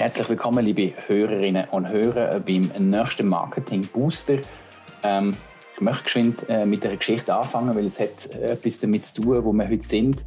[0.00, 4.38] Herzlich willkommen, liebe Hörerinnen und Hörer, beim nächsten Marketing Booster.
[5.02, 5.36] Ähm,
[5.74, 9.20] ich möchte geschwind äh, mit der Geschichte anfangen, weil es hat äh, etwas damit zu
[9.20, 10.24] tun, wo wir heute sind.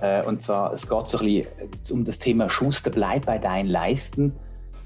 [0.00, 1.26] Äh, und zwar, es geht so ein
[1.70, 4.32] bisschen um das Thema Schuster, bleib bei deinen Leisten.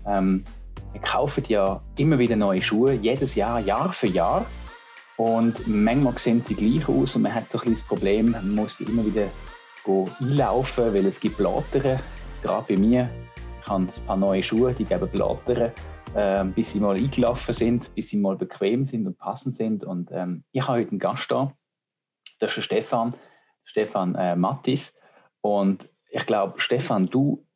[0.05, 0.43] Ähm,
[0.91, 4.47] wir kaufen ja immer wieder neue Schuhe, jedes Jahr, Jahr für Jahr.
[5.17, 8.53] Und manchmal sehen sie gleich aus und man hat so ein bisschen das Problem, man
[8.53, 9.29] muss die immer wieder
[9.87, 12.01] einlaufen, weil es gibt Blattern.
[12.43, 13.09] Gerade bei mir,
[13.65, 15.73] ich habe ein paar neue Schuhe, die geben Blattern,
[16.15, 19.85] äh, bis sie mal eingelaufen sind, bis sie mal bequem sind und passend sind.
[19.85, 21.51] Und ähm, ich habe heute einen Gast da,
[22.41, 23.15] das ist der Stefan,
[23.65, 24.93] Stefan äh, Mattis.
[25.41, 27.47] Und ich glaube, Stefan, du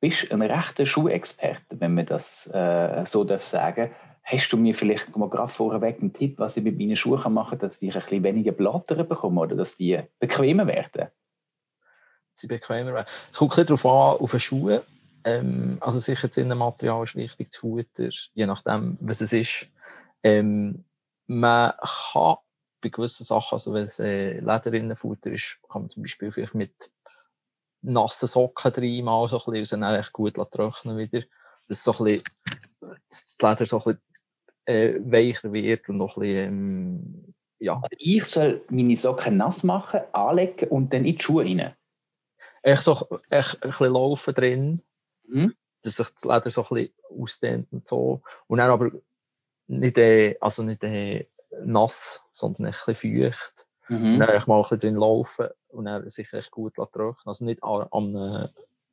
[0.00, 3.90] bist ein rechter Schuhexperte, wenn man das äh, so darf sagen
[4.22, 7.58] Hast du mir vielleicht mal gerade vorweg einen Tipp, was ich mit meinen Schuhen machen
[7.58, 11.08] kann, dass ich ein bisschen weniger Blatter bekomme oder dass die bequemer werden?
[12.30, 13.08] Sie bequemer werden.
[13.32, 14.82] Es kommt ein darauf an, auf den Schuhen.
[15.24, 19.68] Ähm, also sicher das Innenmaterial ist wichtig, das Futter, je nachdem, was es ist.
[20.22, 20.84] Ähm,
[21.26, 21.72] man
[22.12, 22.36] kann
[22.80, 26.90] bei gewissen Sachen, also wenn es äh, Lederinnenfutter ist, kann man zum Beispiel vielleicht mit
[27.82, 31.22] nassen Socken dreimal so ein bisschen, und dann echt gut trocknen wieder.
[31.68, 32.24] Dass so ein bisschen,
[33.08, 34.02] das Leder so ein bisschen
[34.64, 37.74] äh, weicher wird und noch ein bisschen, ähm, ja.
[37.74, 41.74] Also ich soll meine Socken nass machen, anlegen und dann in die Schuhe rein?
[42.62, 44.82] Echt so echt ein bisschen laufen drin,
[45.30, 45.54] mhm.
[45.82, 48.22] dass sich das Leder so ein bisschen ausdehnt und so.
[48.46, 48.90] Und dann aber
[49.66, 51.26] nicht, äh, also nicht äh,
[51.64, 53.66] nass, sondern ein bisschen feucht.
[53.88, 54.14] Mhm.
[54.14, 57.16] Und dann mal ein bisschen drin laufen und dann sich echt gut trocknen.
[57.26, 58.48] Also nicht an, an einem,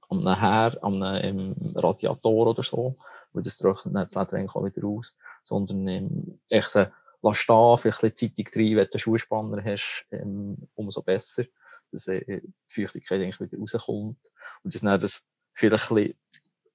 [0.09, 2.95] an einem Her, an einem Radiator oder so,
[3.33, 6.85] weil das trocknet dann das Leder eigentlich auch wieder aus, sondern ähm, echt so,
[7.21, 11.43] lass stehen, vielleicht ein bisschen Zeitung rein, wenn du einen Schuhspanner hast, ähm, umso besser,
[11.91, 14.17] dass äh, die Feuchtigkeit eigentlich wieder rauskommt
[14.63, 15.27] und dann das
[15.57, 16.19] vielleicht ein bisschen,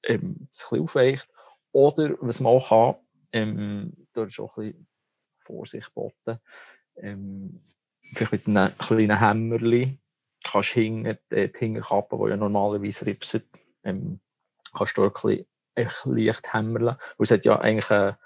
[0.04, 1.28] ähm, das ein bisschen aufweicht.
[1.72, 3.02] Oder, was man auch kann,
[3.32, 4.86] ähm, da ist auch ein bisschen
[5.38, 6.38] Vorsicht geboten,
[6.96, 7.60] ähm,
[8.14, 9.98] vielleicht mit einem kleinen Hämmerli
[10.42, 13.48] kannst hinten, die, die Hinterkappe, die ja normalerweise ripset,
[13.84, 14.20] ähm,
[14.76, 15.46] kannst du ein bisschen
[16.04, 16.98] leicht hämmerle.
[17.16, 18.18] Weil es hat ja eigentlich eine,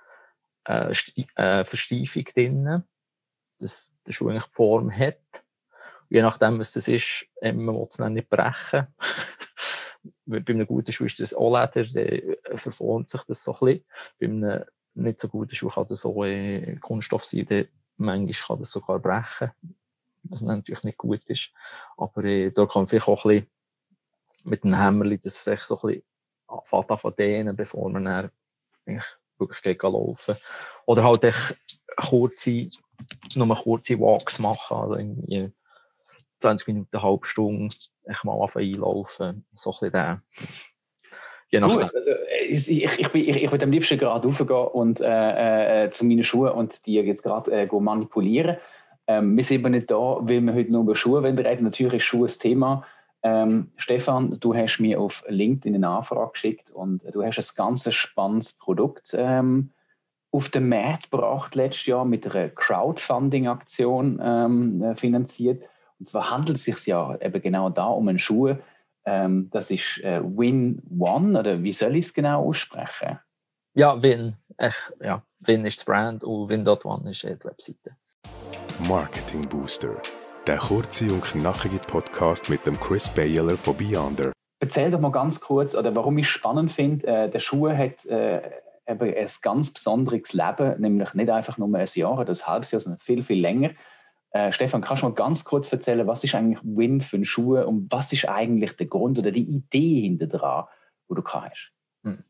[0.65, 0.93] eine,
[1.35, 2.85] eine Versteifung drin,
[3.61, 5.45] dass der Schuh eigentlich die Form hat.
[6.09, 8.87] Je nachdem, was das ist, ähm, man will es dann nicht brechen.
[10.27, 13.85] bei einem guten Schuh ist das auch Leder, dann verformt sich das so ein bisschen.
[14.19, 18.59] Bei einem nicht so guten Schuh kann das so äh, Kunststoff sein, dann manchmal kann
[18.59, 19.51] das sogar brechen
[20.31, 21.51] was natürlich nicht gut ist.
[21.97, 23.51] Aber äh, da kann man vielleicht auch ein bisschen
[24.45, 26.03] mit dem Hämmerli das sich so ein bisschen
[26.47, 28.31] anfangen dehnen, bevor man dann
[29.39, 30.37] wirklich geht laufen.
[30.87, 31.57] Oder halt echt
[31.97, 32.71] kurze,
[33.35, 35.53] nur kurze Walks machen, also irgendwie
[36.39, 37.75] 20 Minuten, eine halbe Stunde,
[38.05, 40.21] echt mal anfangen einlaufen, so ein bisschen der.
[41.49, 41.83] Je nachdem.
[41.83, 41.99] Also,
[42.49, 46.25] ich, ich, ich, ich, ich würde am liebsten gerade raufgehen und äh, äh, zu meinen
[46.25, 48.57] Schuhen und die jetzt gerade äh, manipulieren.
[49.07, 51.65] Ähm, wir sind aber nicht da, weil wir heute nur über Schuhe reden.
[51.65, 52.85] Natürlich ist Schuhe das Thema.
[53.23, 57.93] Ähm, Stefan, du hast mir auf LinkedIn eine Anfrage geschickt und du hast ein ganz
[57.93, 59.71] spannendes Produkt ähm,
[60.31, 65.65] auf den Markt gebracht letztes Jahr mit einer Crowdfunding-Aktion ähm, äh, finanziert.
[65.99, 68.57] Und zwar handelt es sich ja eben genau da um einen Schuh.
[69.05, 73.19] Ähm, das ist äh, Win One oder wie soll ich es genau aussprechen?
[73.75, 74.37] Ja, Win.
[74.57, 75.23] Echt, ja.
[75.41, 77.97] Win ist das Brand und Win.one ist die Webseite.
[78.89, 79.97] Marketing Booster.
[80.47, 84.33] Der kurze und knackige Podcast mit dem Chris Baylor von Beyonder.
[84.61, 88.41] Erzähl doch mal ganz kurz, oder warum ich spannend finde, äh, der Schuh hat äh,
[88.87, 92.81] eben ein ganz besonderes Leben, nämlich nicht einfach nur ein Jahr oder ein halbes Jahr,
[92.81, 93.71] sondern viel, viel länger.
[94.31, 97.59] Äh, Stefan, kannst du mal ganz kurz erzählen, was ist eigentlich Win für einen Schuh
[97.59, 100.65] und was ist eigentlich der Grund oder die Idee hinter dran,
[101.09, 101.73] wo du hast?
[102.03, 102.25] Hm.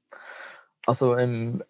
[0.87, 1.62] Also, ähm,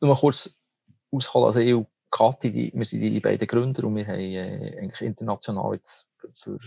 [0.00, 0.62] nur mal kurz
[1.10, 1.46] ausholen.
[1.46, 5.74] Also, EU Kathi, die, wir sind die beiden Gründer und wir haben äh, eigentlich international
[5.74, 6.58] jetzt für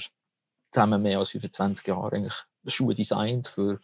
[0.70, 2.36] zusammen mehr als 25 Jahre eigentlich
[2.66, 3.80] Schuhe designt für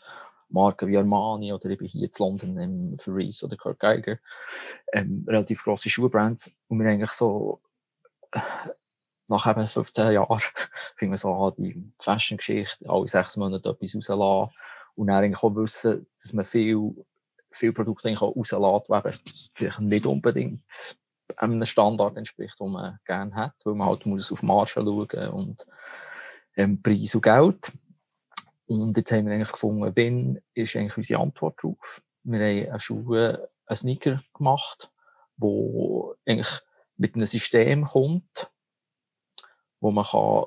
[0.50, 4.19] Marken wie Armani oder eben hier in London ähm, für Reese oder Kurt Geiger.
[4.92, 6.52] Ähm, relativ grosse Schuhbrands.
[6.68, 7.62] Und wir eigentlich so
[9.28, 10.40] nach eben 15 Jahren
[10.96, 14.54] fingen wir so an, die Fashion-Geschichte alle sechs Monate etwas rauslassen
[14.96, 16.94] und dann eigentlich auch wissen, dass man viel,
[17.50, 20.64] viel Produkte rauslässt, die vielleicht nicht unbedingt
[21.38, 25.66] einem Standard entspricht, den man gerne hat, weil man halt muss auf Marge schauen und
[26.56, 27.72] ähm, Preis und Geld.
[28.68, 32.02] Und jetzt haben wir eigentlich gefunden, wenn ist eigentlich unsere Antwort darauf.
[32.24, 34.90] Wir haben eine Schuhe, einen Sneaker gemacht,
[35.38, 36.62] wo eigentlich
[36.98, 38.48] mit einem System kommt,
[39.83, 40.45] wo man kann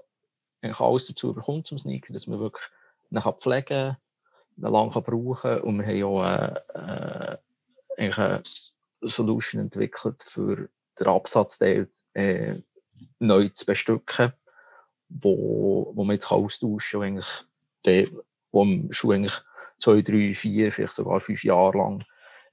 [0.78, 2.64] alles dazu bekommt zum Sneaker, dass man wirklich
[3.10, 3.96] ihn pflegen
[4.56, 5.60] kann, lange brauchen kann.
[5.60, 7.36] Und wir haben auch äh,
[7.98, 8.42] äh, eine
[9.02, 12.54] Solution entwickelt, für den Absatzteil äh,
[13.18, 14.32] neu zu bestücken,
[15.10, 17.44] wo, wo man jetzt austauschen kann, eigentlich
[17.84, 18.08] der,
[18.52, 19.38] wo man Schuh eigentlich
[19.76, 22.04] zwei, drei, vier, vielleicht sogar fünf Jahre lang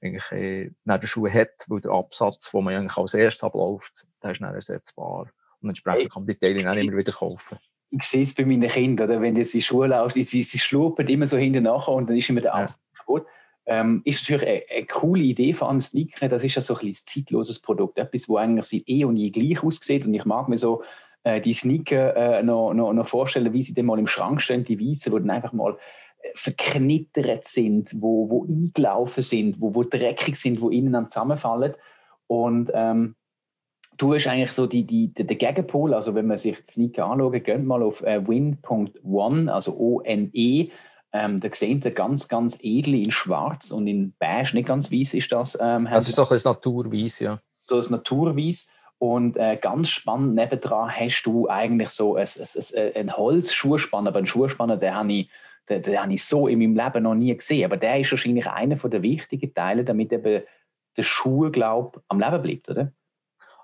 [0.02, 4.06] eigentlich äh, neben den Schuhen hat, weil der Absatz, wo man eigentlich als erstes abläuft,
[4.22, 5.30] der ist dann ersetzbar.
[5.64, 7.58] Und entsprechend kann man die Teile dann immer wieder kaufen.
[7.90, 9.20] Ich sehe es bei meinen Kindern, oder?
[9.20, 12.16] wenn sie in die Schule laufen, sie, sie schlupen immer so hinten nachher und dann
[12.16, 12.98] ist immer der Absatz ja.
[12.98, 13.26] kaputt.
[13.66, 16.28] Ähm, ist natürlich eine, eine, coole Idee von einem Sneaker.
[16.28, 17.98] Das ist ja so ein, ein zeitloses Produkt.
[17.98, 20.04] Etwas, wo eigentlich eh und je gleich aussieht.
[20.04, 20.82] Und ich mag mir so
[21.22, 24.64] äh, die Sneaker äh, noch, noch, noch vorstellen, wie sie dann mal im Schrank stehen,
[24.64, 25.78] die weißen, wo dann einfach mal
[26.34, 31.74] verknittert sind, wo, wo eingelaufen sind, wo, wo dreckig sind, wo innen dann zusammenfallen.
[32.26, 33.14] Und ähm,
[33.96, 37.44] du hast eigentlich so die, die, der Gegenpol, also wenn man sich die Sneaker anschaut,
[37.44, 40.70] geht mal auf äh, win.one, also O-N-E,
[41.12, 45.14] ähm, da seht ihr ganz, ganz edel in schwarz und in beige, nicht ganz weiß
[45.14, 45.56] ist das.
[45.60, 47.38] Ähm, das ist doch ein Naturweiß, ja.
[47.66, 48.66] So ein Naturweiß.
[48.98, 54.18] Und äh, ganz spannend, nebendran hast du eigentlich so ein, ein, ein, ein Holzschuhspanner, aber
[54.18, 55.30] ein Schuhspanner, den habe ich
[55.68, 57.64] den, den habe ich so in meinem Leben noch nie gesehen.
[57.64, 60.42] Aber der ist wahrscheinlich einer der wichtigen Teile, damit eben
[60.96, 62.92] der Schuh, glaube am Leben bleibt, oder?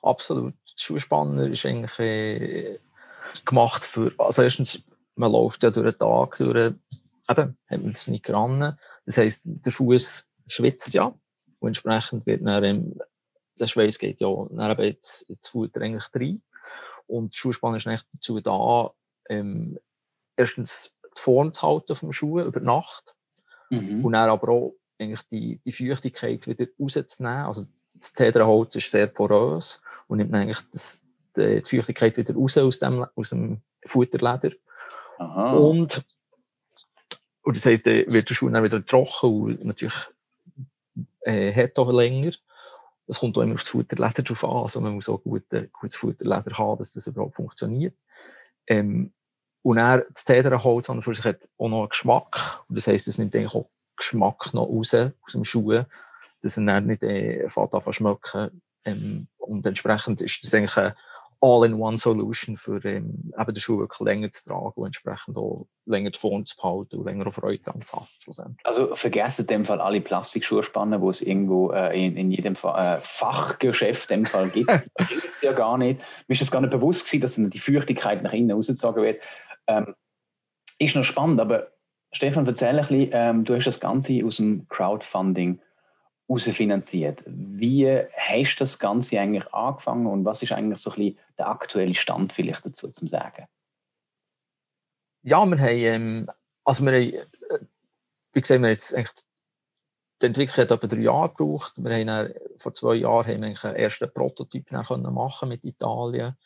[0.02, 0.54] Absolut.
[0.54, 2.78] Der Schuhspanner ist eigentlich äh,
[3.44, 4.82] gemacht für, also erstens,
[5.14, 6.78] man läuft ja durch den Tag, durch, eben,
[7.28, 8.78] hat man das nicht ran.
[9.04, 11.14] Das heisst, der Fuß schwitzt ja
[11.58, 12.98] und entsprechend wird dann, ähm,
[13.58, 16.42] der Schweiß geht ja dann eben ins, ins Futter eigentlich rein.
[17.06, 18.90] Und der Schuhspanner ist eigentlich dazu da,
[19.28, 19.78] ähm,
[20.36, 23.16] erstens die Form zu halten vom Schuh über Nacht.
[23.68, 24.04] Mhm.
[24.04, 27.46] Und dann aber auch eigentlich die, die Feuchtigkeit wieder rauszunehmen.
[27.46, 32.80] Also das Zedernholz ist sehr porös und nimmt eigentlich das, die, Feuchtigkeit wieder raus aus
[32.80, 34.50] dem, aus dem Futterleder.
[35.18, 35.52] Aha.
[35.52, 36.04] Und,
[37.42, 39.94] und das heisst, dann wird der Schuh dann wieder trocken und natürlich
[41.20, 42.32] äh, hat auch länger.
[43.06, 44.62] Das kommt auch immer auf das Futterleder drauf an.
[44.62, 47.94] Also man muss auch gut, gutes Futterleder haben, dass das überhaupt funktioniert.
[48.66, 49.12] Ähm,
[49.62, 52.64] und er, das Zederholz an für sich hat auch noch einen Geschmack.
[52.68, 55.84] Und das heisst, es nimmt eigentlich auch Geschmack noch raus aus dem Schuh,
[56.42, 58.60] dass er dann nicht äh, fährt an schmecken.
[58.84, 60.94] Ähm, und entsprechend ist das eigentlich eine
[61.42, 66.18] All-in-One-Solution für ähm, eben den Schuh wirklich länger zu tragen und entsprechend auch länger die
[66.18, 68.56] Form zu behalten und länger Freude dran zu haben.
[68.64, 72.78] Also vergessen in dem Fall alle Plastikschuhspannen, wo es irgendwo äh, in, in jedem Fall,
[72.78, 74.70] äh, Fachgeschäft in dem Fall gibt.
[74.94, 76.00] das gibt ja gar nicht.
[76.28, 79.22] Mir ist das gar nicht bewusst gewesen, dass die Feuchtigkeit nach innen rausgezogen wird.
[79.66, 79.94] Ähm,
[80.78, 81.68] ist noch spannend, aber
[82.12, 85.60] Stefan, erzähl ein bisschen, ähm, du hast das Ganze aus dem Crowdfunding
[86.38, 87.24] finanziert.
[87.26, 91.48] Wie hast du das Ganze eigentlich angefangen und was ist eigentlich so ein bisschen der
[91.48, 93.46] aktuelle Stand vielleicht dazu zu sagen?
[95.22, 96.30] Ja, wir haben, ähm,
[96.64, 97.58] also wir haben, äh,
[98.32, 99.12] wie gesagt, wir haben jetzt eigentlich
[100.22, 101.72] die Entwicklung hat etwa drei Jahre gebraucht.
[101.76, 106.36] Wir haben dann, vor zwei Jahren haben wir einen ersten Prototyp machen mit Italien.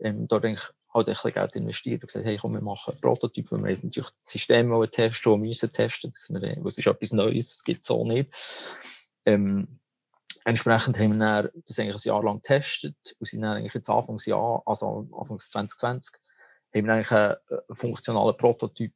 [0.00, 3.00] Ähm, dort eigentlich halt ein bisschen Geld investiert und gesagt, hey, komm, wir machen einen
[3.00, 7.56] Prototyp, weil wir natürlich das System testen müssen testen, dass wir, was ist etwas Neues,
[7.56, 8.32] das gibt es so nicht.
[9.28, 9.68] Ähm,
[10.44, 15.06] entsprechend haben wir das eigentlich ein Jahr lang getestet und sind eigentlich jetzt Anfangsjahr, also
[15.12, 16.14] Anfangs 2020,
[16.74, 18.94] haben wir eigentlich einen, einen funktionalen Prototyp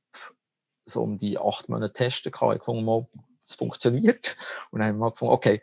[0.85, 2.55] so um die acht Monate testen gehabt.
[2.55, 3.07] Ich gefunden, mal,
[3.45, 4.37] es funktioniert.
[4.71, 5.63] Und dann haben wir gefunden, okay,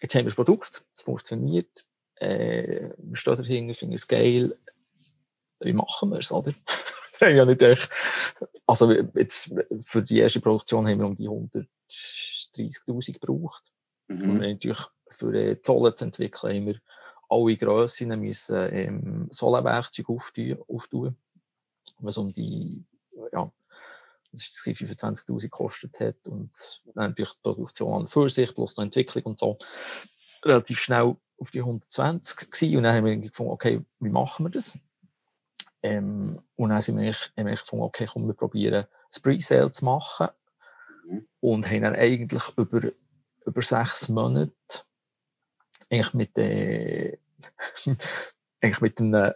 [0.00, 1.84] jetzt haben wir das Produkt, es funktioniert,
[2.16, 4.56] äh, wir stehen dahinter, finden es geil,
[5.60, 6.52] wie machen wir es, oder?
[7.20, 7.90] ja nicht echt,
[8.66, 11.28] also jetzt für die erste Produktion haben wir um die
[12.56, 13.72] 130.000 gebraucht.
[14.08, 14.30] Mhm.
[14.30, 16.80] Und natürlich für die Zolle zu entwickeln, haben wir
[17.28, 21.16] alle Grössen müssen ähm, Sohlenwerkzeug auftun,
[22.00, 22.84] was um die,
[23.32, 23.50] ja,
[24.32, 26.52] das ist 25.000 gekostet hat und
[26.94, 29.58] dann natürlich die Produktion an für sich, plus die Entwicklung und so,
[30.44, 32.76] relativ schnell auf die 120 gewesen.
[32.76, 34.78] und dann haben wir gefunden, okay, wie machen wir das?
[35.82, 39.84] Ähm, und dann haben wir, haben wir gefunden, okay, komm, wir probieren das Pre-Sale zu
[39.84, 40.28] machen.
[41.10, 41.26] Mhm.
[41.40, 42.90] Und haben dann eigentlich über,
[43.44, 44.52] über sechs Monate
[45.90, 47.18] eigentlich mit, äh,
[48.60, 49.32] eigentlich mit einem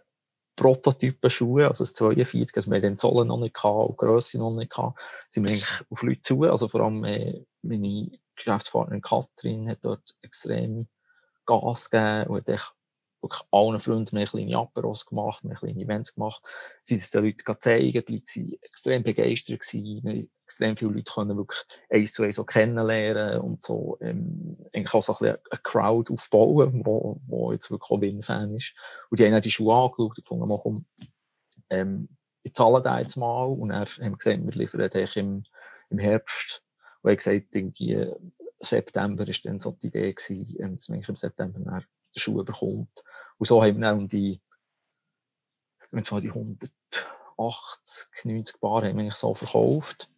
[0.57, 4.53] Prototypen Schuhe, also das 42, also wir den Zollen noch nicht gehabt und Grösse noch
[4.53, 9.69] nicht gehabt, sind wir eigentlich auf Leute zu, also vor allem äh, meine Geschäftspartnerin Katrin
[9.69, 10.87] hat dort extrem
[11.45, 12.75] Gas gegeben und hat
[13.21, 16.47] wirklich allen Freunden eine kleine Aperos gemacht, eine kleine Events gemacht.
[16.83, 21.37] Sie es den Leuten zeigen, die Leute waren extrem begeistert gewesen, extrem viele Leute können
[21.37, 25.61] wirklich eins zu eins so kennenlernen und so, ähm, eigentlich auch so ein bisschen eine
[25.63, 28.75] Crowd aufbauen, wo, wo jetzt wirklich auch Win-Fan ist.
[29.11, 30.87] Und die haben dann die Schuhe angeschaut und gefunden, mal komm,
[31.71, 32.09] ähm,
[32.43, 35.45] ich zahle da jetzt mal und dann haben gesagt, wir liefern eigentlich im,
[35.91, 36.67] im Herbst,
[37.03, 38.13] wo ich gesagt irgendwie
[38.61, 41.83] September ist dann so die Idee gewesen, ähm, dass man im September nach
[42.15, 43.03] die Schuhe bekommt.
[43.39, 44.41] Und so haben wir dann die,
[45.91, 50.09] wenn die 180, 90 Bar haben wir eigentlich so verkauft.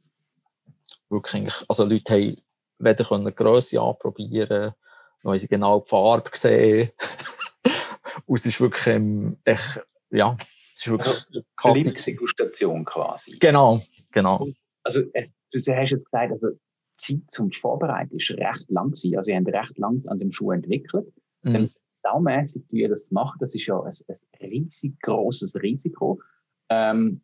[1.08, 2.36] Wirklich, also Leute haben
[2.78, 4.74] weder können Grösse anprobieren,
[5.22, 6.90] noch haben sie genau die Farbe gesehen.
[8.26, 10.36] Und es ist wirklich, ähm, echt, ja,
[10.72, 11.14] es ist wirklich
[11.56, 13.38] also, Lieblingsdegustation quasi.
[13.38, 13.80] Genau,
[14.12, 14.46] genau.
[14.82, 16.58] Also, es, du hast es gesagt, also, die
[16.96, 19.16] Zeit zum Vorbereiten ist recht lang gewesen.
[19.16, 21.12] Also, ihr habt recht lang an dem Schuh entwickelt.
[21.42, 21.70] Mhm.
[22.02, 26.20] Saumässig, wie ihr das macht, das ist ja ein, ein riesig großes Risiko.
[26.68, 27.20] Ähm,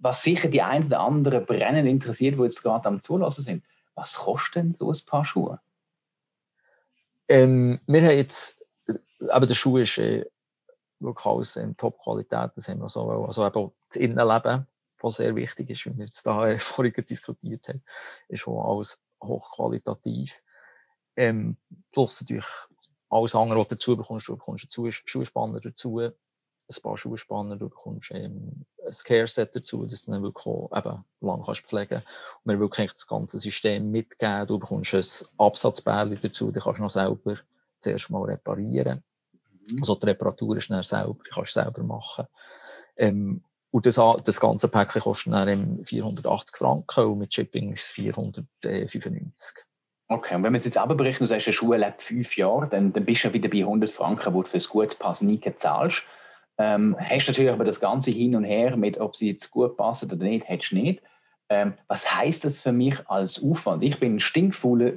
[0.00, 3.64] was sicher die einen oder anderen brennend interessiert, die jetzt gerade am Zulassen sind.
[3.94, 5.60] Was kostet denn so ein paar Schuhe?
[7.28, 8.64] Ähm, wir haben jetzt,
[9.28, 10.24] aber der Schuh ist äh,
[10.98, 14.66] wirklich alles in Top-Qualität, das haben wir so, also eben das Innenleben,
[14.98, 17.82] was sehr wichtig ist, wie wir jetzt da vorhin diskutiert haben,
[18.28, 20.42] ist schon alles hochqualitativ.
[21.16, 21.56] Ähm,
[21.92, 22.46] plus natürlich
[23.10, 26.00] alles andere, was du dazu bekommst, du bekommst dazu Schuhspanner dazu,
[26.76, 31.04] ein paar Schuhspanner, du bekommst ähm, ein Care-Set dazu, das du dann wirklich auch eben
[31.20, 32.02] lang kannst pflegen
[32.44, 34.46] Und wir wirklich das ganze System mitgeben.
[34.46, 35.04] Du bekommst ein
[35.38, 37.36] Absatzbärli dazu, die kannst du noch selber
[37.78, 39.02] zuerst mal reparieren.
[39.70, 39.78] Mhm.
[39.80, 42.26] Also die Reparatur ist dann selber, die kannst du selber machen.
[42.96, 47.90] Ähm, und das, das ganze Päckchen kostet dann 480 Franken und mit Shipping ist es
[47.90, 49.64] 495.
[50.08, 52.92] Okay, und wenn man es jetzt abberechnet, du sagst, eine Schule lebt fünf Jahre, dann,
[52.92, 56.02] dann bist du wieder bei 100 Franken, wo du für ein gutes Pass nie zahlst.
[56.62, 60.12] Ähm, hast natürlich aber das ganze Hin und Her mit, ob sie jetzt gut passen
[60.12, 61.02] oder nicht, hättest du nicht.
[61.48, 63.82] Ähm, was heißt das für mich als Aufwand?
[63.82, 64.92] Ich bin ein stinkfauler.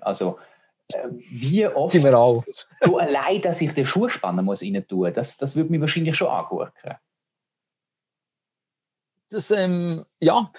[0.00, 0.40] Also,
[0.88, 2.44] äh, wie oft Sind wir auch.
[2.80, 6.26] du allein, dass ich den Schuhspanner muss rein tun, das, das würde mich wahrscheinlich schon
[6.26, 6.96] angurken.
[9.30, 10.50] Das, ähm, ja,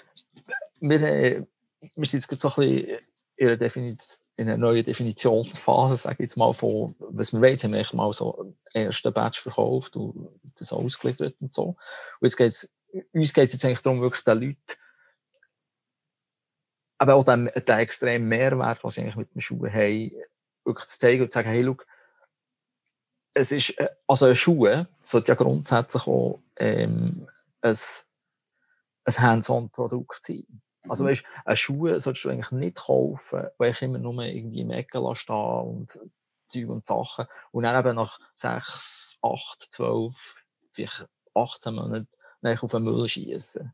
[0.80, 1.46] wir, äh,
[1.80, 2.98] wir sind jetzt so ein bisschen
[3.36, 7.58] in einer Definition in einer neuen Definitionsphase, sage ich jetzt mal, von, was wir wollen,
[7.58, 10.28] haben wir mal so einen ersten Batch verkauft und
[10.58, 11.76] das ausgeliefert und so.
[12.20, 12.76] Und jetzt geht's,
[13.12, 14.58] uns geht es jetzt eigentlich darum, wirklich den Leuten,
[16.98, 20.12] aber auch den, den extremen Mehrwert, was sie eigentlich mit den Schuhen haben,
[20.64, 21.76] wirklich zu zeigen und zu sagen, hey, schau,
[23.34, 27.28] es ist, äh, also eine Schuhe sollte ja grundsätzlich auch ähm,
[27.60, 27.76] ein,
[29.04, 30.62] ein Hands-on-Produkt sein.
[30.88, 31.08] Also mhm.
[31.08, 35.14] weißt, eine Schuhe solltest du eigentlich nicht kaufen, weil ich immer nur irgendwie im Ecken
[35.14, 35.98] stehen und
[36.48, 37.26] Zeug und Sachen.
[37.52, 42.08] Und dann eben nach sechs, acht, zwölf, vielleicht 18 Monaten
[42.42, 43.72] auf den Müll schießen.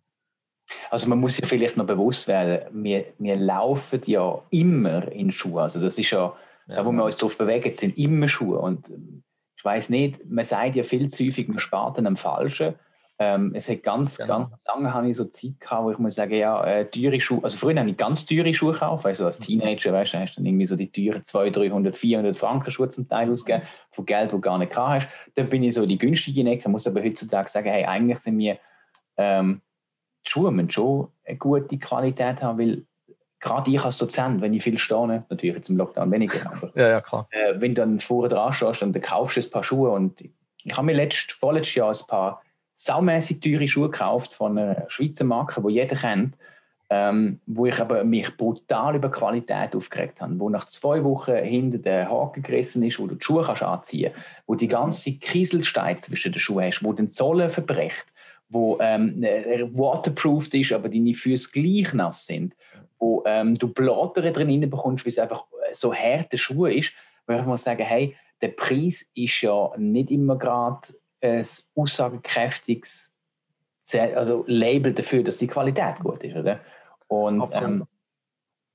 [0.91, 5.63] Also man muss sich vielleicht noch bewusst werden, wir, wir laufen ja immer in Schuhe.
[5.63, 6.35] Also das ist ja,
[6.67, 8.59] ja da wo wir uns drauf bewegen, sind immer Schuhe.
[8.59, 8.91] Und
[9.57, 12.75] ich weiß nicht, man sagt ja viel zu häufig, man spart an einem Falschen.
[13.25, 14.49] Ähm, es hat ganz, genau.
[14.49, 17.41] ganz lange habe ich so Zeit gehabt, wo ich muss sagen, ja, äh, teure Schuhe,
[17.45, 19.45] also früher habe ich ganz teure Schuhe gekauft, also als mhm.
[19.45, 22.89] Teenager, weißt du, hast du dann irgendwie so die teuren 200, 300, 400 Franken Schuhe
[22.89, 23.35] zum Teil mhm.
[23.35, 25.09] ausgegeben, von Geld, das du gar nicht gehabt hast.
[25.37, 28.59] Dann bin ich so die günstige Ecke, muss aber heutzutage sagen, hey, eigentlich sind mir,
[29.17, 29.61] ähm,
[30.27, 32.85] die Schuhe müssen schon eine gute Qualität haben, weil
[33.39, 36.89] gerade ich als Dozent, wenn ich viel stehe, natürlich jetzt im Lockdown weniger, aber ja,
[36.89, 37.29] ja, klar.
[37.31, 40.21] Äh, wenn du dann vorher dran stehst und dann kaufst du ein paar Schuhe und
[40.65, 42.43] ich habe mir letzt, vorletztes Jahr ein paar
[42.85, 46.37] saumässig teure Schuhe gekauft von einer Schweizer Marke, die jeder kennt,
[46.91, 51.79] ähm, wo ich aber mich brutal über Qualität aufgeregt habe, wo nach zwei Wochen hinter
[51.79, 55.99] den Haken gerissen ist, wo du die Schuhe kannst anziehen kannst, wo die ganze Kieselsteine
[55.99, 58.07] zwischen den Schuhen hast, wo den Zoll verbrecht,
[58.49, 62.57] wo ähm, äh, waterproofed ist, aber deine Füße gleich nass sind,
[62.99, 66.93] wo ähm, du Blatter drin bekommst, weil es einfach so harte Schuhe ist,
[67.27, 70.89] wo ich muss sagen, hey, der Preis ist ja nicht immer gerade
[71.23, 73.13] ein aussagekräftiges
[73.93, 76.37] also Label dafür, dass die Qualität gut ist.
[76.37, 76.61] Oder?
[77.09, 77.87] Und ähm,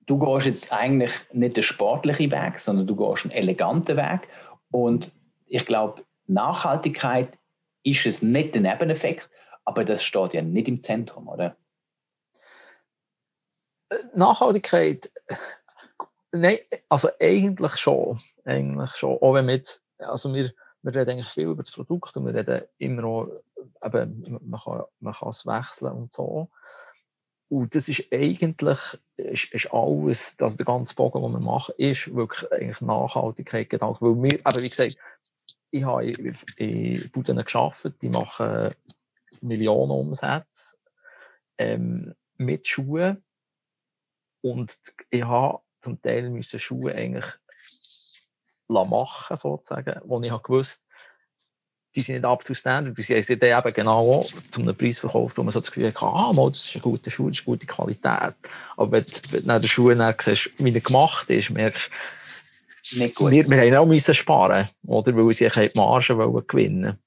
[0.06, 4.27] du gehst jetzt eigentlich nicht den sportlichen Weg, sondern du gehst einen eleganten Weg.
[4.72, 5.12] Und
[5.46, 7.38] ich glaube, Nachhaltigkeit
[7.84, 9.30] ist es nicht der Nebeneffekt,
[9.66, 11.56] aber das steht ja nicht im Zentrum, oder?
[14.13, 15.10] Nachhaltigkeit,
[16.32, 16.58] nein,
[16.89, 19.18] also eigentlich schon, eigentlich schon.
[19.22, 20.51] Auch wenn wir jetzt, also wir
[20.94, 23.27] wir reden eigentlich viel über das Produkt und wir reden immer auch,
[23.84, 26.50] eben, man kann, man kann es wechseln und so.
[27.50, 28.79] Und das ist eigentlich
[29.17, 34.01] ist, ist alles, also der ganze Bogen, den wir machen, ist wirklich eigentlich Nachhaltigkeit gedacht.
[34.01, 34.98] Weil wir, aber wie gesagt,
[35.72, 38.74] ich habe in, in Buden gearbeitet, die machen
[39.41, 40.77] Millionen Umsätze
[41.58, 43.24] ähm, mit Schuhen.
[44.41, 44.77] Und
[45.10, 47.25] ich habe zum Teil müssen Schuhe eigentlich
[48.68, 50.88] machen, sozusagen, wo ich habe gewusst,
[51.96, 52.98] die sind nicht up to standard.
[52.98, 55.88] Die haben sie dann eben genau zu einem Preis verkauft, wo man so das Gefühl
[55.88, 58.36] hat, ah, mal, das ist eine gute Schuh, das ist eine gute Qualität.
[58.76, 61.90] Aber wenn, du den Schuh dann siehst, wie er gemacht ist, merkst
[62.94, 63.32] nicht gut.
[63.32, 65.16] Wir, wir haben auch müssen sparen, oder?
[65.16, 67.00] Weil sie die Marge wollen gewinnen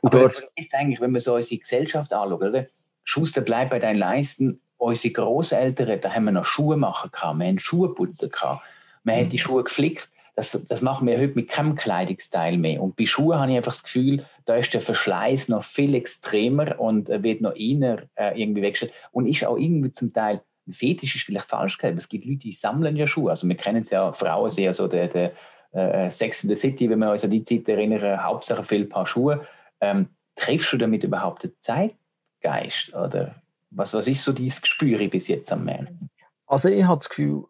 [0.00, 2.66] Und Aber dort ist eigentlich, wenn man so unsere Gesellschaft anschaut, oder?
[3.04, 4.60] Schuster bleibt bei deinen Leisten.
[4.76, 8.58] Unsere Großeltern, da haben wir noch Schuhe machen können, wir haben Schuhe putzen können,
[9.04, 9.38] wir haben die.
[9.38, 10.10] Schuhe geflickt.
[10.36, 12.82] Das, das machen wir heute mit keinem Kleidungsteil mehr.
[12.82, 16.80] Und bei Schuhen habe ich einfach das Gefühl, da ist der Verschleiß noch viel extremer
[16.80, 18.92] und wird noch eher äh, irgendwie weggestellt.
[19.12, 22.38] Und ist auch irgendwie zum Teil ein Fetisch ist vielleicht falsch gesagt, es gibt Leute,
[22.38, 23.30] die sammeln ja Schuhe.
[23.30, 25.32] Also wir kennen es ja, Frauen sehr so der, der
[25.72, 29.06] äh, Sex in the City, wenn wir uns an die Zeit erinnern, Hauptsache viel Paar
[29.06, 29.46] Schuhe.
[29.80, 32.94] Ähm, triffst du damit überhaupt den Zeitgeist?
[32.94, 33.34] Oder
[33.70, 36.08] was, was ist so dein Gespür bis jetzt am Mann?
[36.46, 37.44] Also ich habe das Gefühl,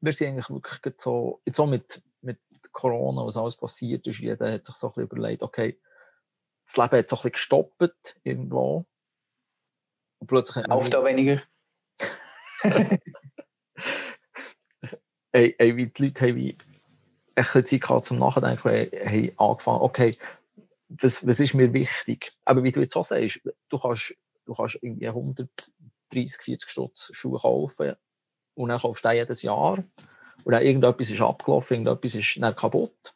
[0.00, 2.02] wir sind eigentlich wirklich so, jetzt auch mit
[2.72, 5.80] Corona, was alles passiert ist, jeder hat sich so ein bisschen überlegt, okay,
[6.64, 8.86] das Leben hat so ein bisschen gestoppt irgendwo.
[10.18, 11.42] Und plötzlich Auf da weniger?
[15.32, 16.58] ey, ey, wie die Leute haben wie
[17.34, 20.18] ein bisschen Zeit gehabt zum Nachdenken, haben angefangen, okay,
[20.88, 22.32] was, was ist mir wichtig?
[22.44, 24.14] Aber wie du jetzt auch sagst, du kannst,
[24.44, 25.48] du kannst irgendwie 130,
[26.12, 27.94] 40 Stutz Schuhe kaufen
[28.54, 29.82] und dann kaufst du jedes Jahr
[30.44, 33.14] und dann irgendetwas ist abgelaufen, irgendetwas ist dann kaputt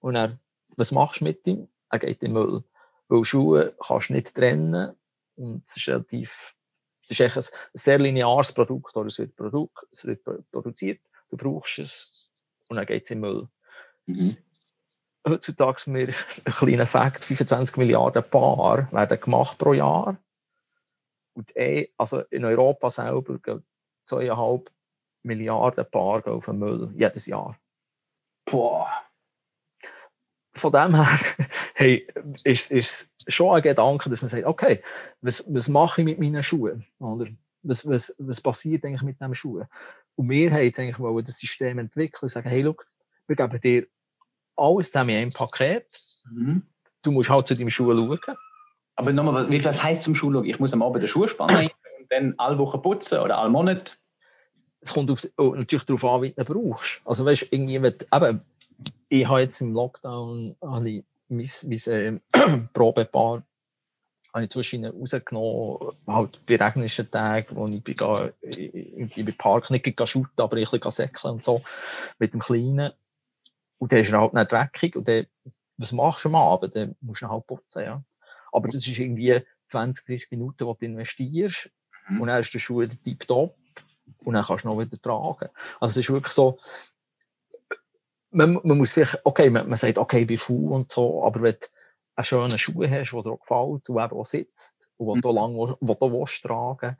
[0.00, 0.40] und dann,
[0.76, 1.68] was machst du mit ihm?
[1.90, 2.64] Er geht in den Müll.
[3.08, 4.96] Weil Schuhe kannst du nicht trennen
[5.36, 6.54] und es ist relativ
[7.04, 7.44] es ist echt ein
[7.74, 12.32] sehr lineares Produkt, oder es wird, Produkt, es wird produziert, du brauchst es
[12.68, 13.48] und dann geht es in Müll.
[14.06, 14.36] Mhm.
[15.26, 16.08] Heutzutage wir
[16.44, 20.16] ein kleiner Fakt, 25 Milliarden Paar werden gemacht pro Jahr.
[21.34, 23.34] Und eh, also in Europa selber
[24.06, 24.66] 2,5
[25.24, 27.58] Milliarden Paar auf den Müll jedes Jahr.
[28.44, 28.88] Boah.
[30.52, 31.18] Von dem her
[31.74, 32.06] hey,
[32.44, 34.82] ist es schon ein Gedanke, dass man sagt, okay,
[35.20, 36.84] was, was mache ich mit meinen Schuhen?
[36.98, 37.26] Oder
[37.62, 39.66] was, was, was passiert eigentlich mit diesen Schuhen?
[40.16, 42.86] Und wir haben jetzt eigentlich wollen das System entwickeln und sagen, hey, look,
[43.26, 43.86] wir geben dir
[44.56, 46.00] alles zusammen in einem Paket.
[46.30, 46.62] Mhm.
[47.02, 48.36] Du musst halt zu deinem Schuh schauen.
[48.96, 50.44] Aber nochmal, wie das heisst zum Schuh schauen?
[50.44, 53.94] Ich muss am Abend den Schuh spannen und dann alle Wochen putzen oder alle Monate?
[54.84, 57.00] Es kommt auf, oh, natürlich darauf an, wie du ihn brauchst.
[57.04, 58.40] Also weißt, irgendwie, wenn, eben,
[59.08, 62.18] ich habe jetzt im Lockdown habe mein, mein äh,
[62.72, 63.42] Probepaar
[64.34, 67.96] habe ich zwischen rausgenommen, halt bei regnischen Tagen, wo ich bin,
[68.42, 71.62] irgendwie bei Park nicht shooten, aber ich ein säckeln und so,
[72.18, 72.92] mit dem Kleinen.
[73.78, 75.26] Und der ist halt nicht dreckig und dann,
[75.76, 76.74] was machst du am Abend?
[76.74, 78.02] Dann musst du halt putzen, ja.
[78.52, 81.70] Aber das ist irgendwie 20, 30 Minuten, die du investierst
[82.08, 82.20] mhm.
[82.20, 83.54] und dann ist der Schuh tiptop
[84.24, 85.50] und dann kannst du noch wieder tragen.
[85.80, 86.58] Also es ist wirklich so,
[88.30, 91.42] man, man muss vielleicht, okay, man, man sagt, okay, ich bin faul und so, aber
[91.42, 91.66] wenn du
[92.16, 95.20] einen schönen Schuh hast, der dir gefällt und eben auch sitzt und den mhm.
[95.20, 96.96] du lange wo du willst, tragen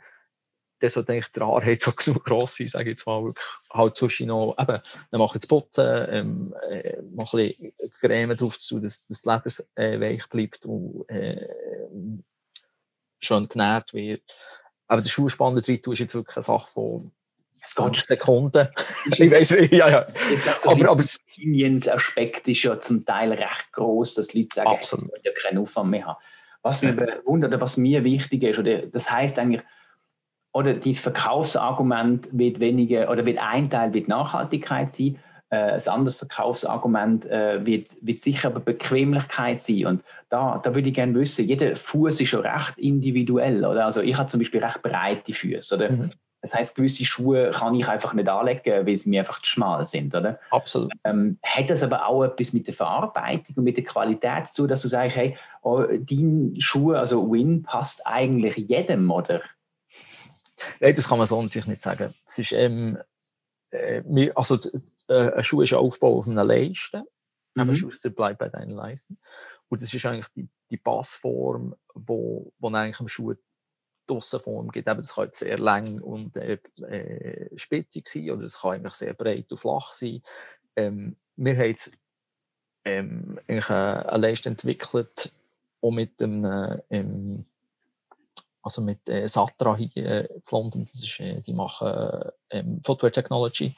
[0.85, 3.97] dann sollte eigentlich die Rarheit so genug gross sein, sage ich jetzt mal, wirklich halt
[3.97, 8.81] zwischen noch, eben, dann mach jetzt Putzen, ähm, äh, mach ein bisschen Creme drauf zu,
[8.81, 11.47] dass, dass das Leder äh, weich bleibt und äh,
[13.19, 14.23] schön genährt wird.
[14.87, 17.13] Aber der Schuhspanner drin ist jetzt wirklich eine Sache von
[17.67, 18.69] 20 Sekunden.
[19.07, 20.07] ich weiß, ja, ja.
[20.59, 24.69] So aber, aber der Aspekt ist ja zum Teil recht groß, dass die Leute sagen,
[24.69, 25.11] absolut.
[25.17, 26.19] ich ja keinen Aufwand mehr haben.
[26.63, 27.07] Was mich ja.
[27.25, 29.63] wundert, was mir wichtig ist, oder das heißt eigentlich,
[30.53, 35.19] oder dieses Verkaufsargument wird weniger, oder wird ein Teil wird Nachhaltigkeit sein,
[35.55, 39.87] äh, ein anderes Verkaufsargument äh, wird, wird sicher aber Bequemlichkeit sein.
[39.87, 43.65] Und da, da würde ich gerne wissen, jeder Fuß ist schon recht individuell.
[43.65, 43.85] Oder?
[43.85, 45.75] Also ich habe zum Beispiel recht breite Füße.
[45.75, 45.93] Oder?
[45.93, 46.11] Mhm.
[46.43, 49.87] Das heißt, gewisse Schuhe kann ich einfach nicht anlegen, weil sie mir einfach zu schmal
[49.87, 50.39] sind, oder?
[50.51, 50.93] Absolut.
[51.03, 54.69] Ähm, hat das aber auch etwas mit der Verarbeitung und mit der Qualität zu tun,
[54.69, 59.41] dass du sagst, hey, oh, dein Schuh, also Win, passt eigentlich jedem, oder?
[60.81, 62.13] Nein, das kann man so natürlich nicht sagen.
[62.27, 62.99] Es ist, ähm,
[63.71, 64.59] äh, also,
[65.09, 67.05] äh, ein Schuh ist ein Aufbau auf einer Leiste,
[67.55, 67.63] mhm.
[67.63, 69.19] aber Schuster bleibt bei deinen Leisten.
[69.69, 73.35] Und das ist eigentlich die, die Passform, wo, wo eigentlich am Schuh
[74.11, 74.87] Aussenform gibt.
[74.87, 78.93] Eben, das kann jetzt sehr lang und äh, äh, spitzig sein oder es kann eigentlich
[78.93, 80.21] sehr breit und flach sein.
[80.77, 81.91] Ähm, wir haben jetzt
[82.85, 85.33] ähm, eigentlich eine, eine Leiste entwickelt,
[85.81, 86.45] auch mit dem
[86.91, 87.45] ähm,
[88.65, 93.13] also mit äh, Satra hier äh, in London, das ist, äh, die machen ähm, Footwear
[93.13, 93.75] Technology.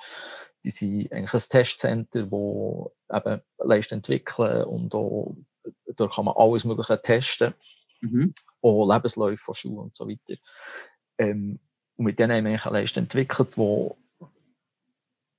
[0.66, 5.36] Die sind eigentlich ein Testcenter, wo eben Leiste entwickeln und auch,
[5.96, 7.54] dort kann man alles Mögliche testen.
[8.00, 8.34] Mhm
[8.66, 10.40] auch Lebensläufe von Schuhen und so weiter.
[11.18, 11.58] Ähm,
[11.96, 13.90] und mit denen haben wir eine Leistung entwickelt, die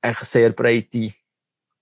[0.02, 1.12] eine sehr breite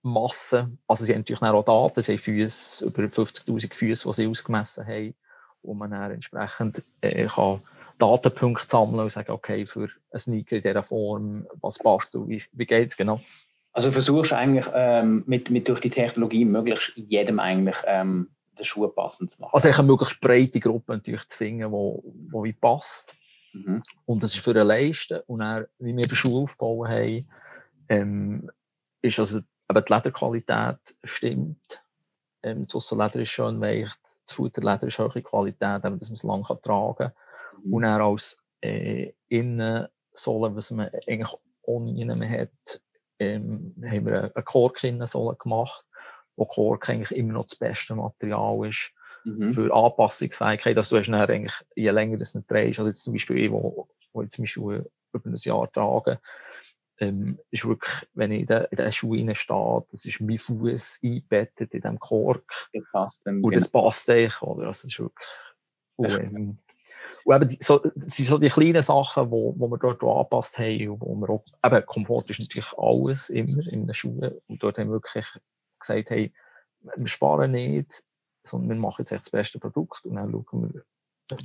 [0.02, 0.76] Masse.
[0.86, 4.86] Also sie haben natürlich auch Daten, sie haben Füße, über 50'000 Füße, die sie ausgemessen
[4.86, 5.14] haben,
[5.62, 7.62] wo man dann entsprechend äh, kann
[7.98, 12.42] Datenpunkte sammeln und sagen, okay, für einen Sneaker in dieser Form, was passt und wie,
[12.52, 13.20] wie geht es genau?
[13.72, 18.64] Also versuchst du eigentlich ähm, mit, mit durch die Technologie möglichst jedem eigentlich ähm, den
[18.64, 19.50] Schuh passend zu machen?
[19.52, 23.16] Also eine möglichst breite Gruppe natürlich zu finden, wo, wo wie passt.
[23.52, 23.82] Mhm.
[24.06, 25.20] Und das ist für den Leisten.
[25.26, 27.28] Und dann, wie wir den Schuh aufgebaut haben,
[27.88, 28.50] ähm,
[29.02, 31.84] ist also eben die Lederqualität stimmt.
[32.42, 36.44] Ähm, das Leder ist schön weich, das Futterleder ist hohe Qualität, dass man es lang
[36.62, 37.12] tragen kann.
[37.62, 37.74] Mhm.
[37.74, 42.80] Und dann als äh, Innensohle, was man eigentlich ohne mehr hat,
[43.18, 45.84] ähm, haben wir eine Kork-Innensohle gemacht,
[46.36, 48.92] wo Kork eigentlich immer noch das beste Material ist
[49.24, 49.48] mhm.
[49.48, 50.76] für Anpassungsfähigkeit.
[50.76, 53.50] Also du hast dann eigentlich, je länger das nicht trägst, also jetzt zum Beispiel ich,
[53.50, 56.20] wo, wo jetzt meine Schuhe über ein Jahr trage,
[56.98, 61.00] ähm, ist wirklich, wenn ich in den, in den Schuhen stehe, das ist mein Fuß
[61.02, 62.68] eingebettet in diesem Kork.
[62.72, 63.84] Das passt dann, und das genau.
[63.84, 64.66] passt eigentlich, oder?
[64.66, 65.28] Also, das ist wirklich,
[65.96, 66.58] und, ähm,
[67.26, 70.58] und eben, die, so, das sind so die kleinen Sachen, wo, wo wir dort angepasst
[70.58, 74.40] haben, wo wir auch, eben, Komfort ist natürlich alles immer in den Schuhen.
[74.46, 75.26] Und dort haben wir wirklich
[75.80, 76.32] gesagt, hey,
[76.94, 78.04] wir sparen nicht,
[78.44, 81.38] sondern wir machen jetzt echt das beste Produkt und dann schauen wir,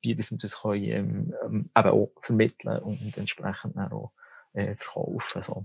[0.00, 4.10] wie wir das können, ähm, eben auch vermitteln und entsprechend dann auch
[4.52, 5.44] äh, verkaufen.
[5.44, 5.64] So.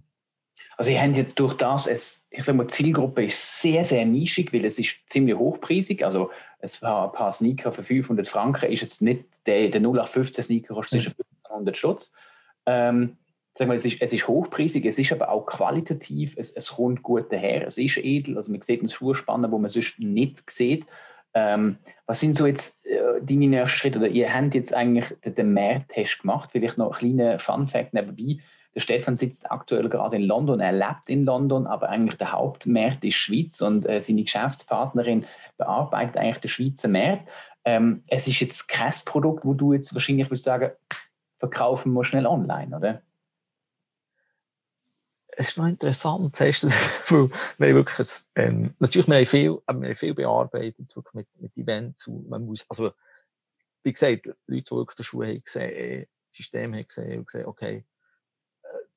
[0.77, 4.51] Also habt ja durch das, es, ich sage mal, die Zielgruppe ist sehr, sehr nischig,
[4.51, 6.03] weil es ist ziemlich hochpreisig.
[6.03, 10.43] Also ein paar, ein paar Sneaker für 500 Franken ist jetzt nicht, der, der 0815
[10.43, 11.15] Sneaker kostet zwischen
[11.47, 12.11] 500 Schutz.
[12.65, 13.17] Ähm,
[13.57, 17.03] sag mal, es ist, es ist hochpreisig, es ist aber auch qualitativ, es, es kommt
[17.03, 20.85] gut daher, es ist edel, also man sieht ein Schuhspannen, wo man sonst nicht sieht.
[21.33, 23.99] Ähm, was sind so jetzt äh, deine nächsten Schritte?
[23.99, 28.41] Oder ihr habt jetzt eigentlich den, den Markttest gemacht, vielleicht noch ein kleiner Fun-Fact nebenbei.
[28.75, 33.03] Der Stefan sitzt aktuell gerade in London, er lebt in London, aber eigentlich der Hauptmarkt
[33.05, 35.25] ist Schweiz und äh, seine Geschäftspartnerin
[35.57, 37.31] bearbeitet eigentlich den Schweizer Markt.
[37.63, 40.71] Ähm, es ist jetzt kein Produkt, wo du jetzt wahrscheinlich würdest sagen,
[41.39, 43.01] verkaufen wir schnell online, oder?
[45.37, 46.63] es ist noch interessant, sagst
[47.11, 51.57] weil wir wirklich ähm, natürlich, wir haben viel, wir haben viel bearbeitet, wirklich mit, mit
[51.57, 52.91] Events, man muss, also,
[53.83, 57.45] wie gesagt, Leute, die wirklich die Schuhe haben gesehen, das System haben gesehen und gesehen,
[57.45, 57.85] okay,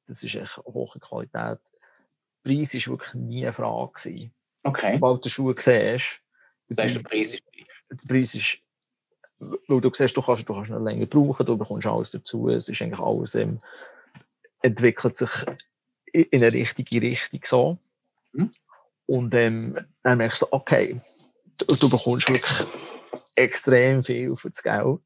[0.09, 1.33] das ist echt hohe Qualität.
[1.35, 1.59] Der
[2.43, 3.93] Preis war wirklich nie eine Frage.
[3.93, 4.35] Gewesen.
[4.63, 4.95] Okay.
[4.95, 6.21] Sobald du Schuhe siehst,
[6.69, 7.43] der Preis, der Preis ist
[7.91, 8.59] der Preis ist,
[9.39, 12.69] weil du siehst, du kannst, du kannst noch länger brauchen, du bekommst alles dazu, es
[12.69, 13.61] ist eigentlich alles, ähm,
[14.63, 15.31] entwickelt sich
[16.13, 17.79] in eine richtige Richtung so.
[18.33, 18.51] Mhm.
[19.07, 21.01] Und ähm, dann merkst du, okay,
[21.59, 22.67] du, du, bekommst wirklich
[23.37, 25.01] extrem viel für das Geld,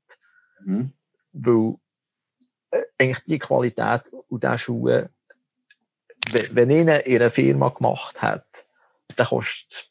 [0.65, 0.93] mhm.
[1.33, 1.75] weil
[2.99, 5.11] eigentlich die Qualität und diese Schuhe,
[6.53, 8.45] wenn ihn in einer Firma gemacht hat,
[9.17, 9.87] dann kostet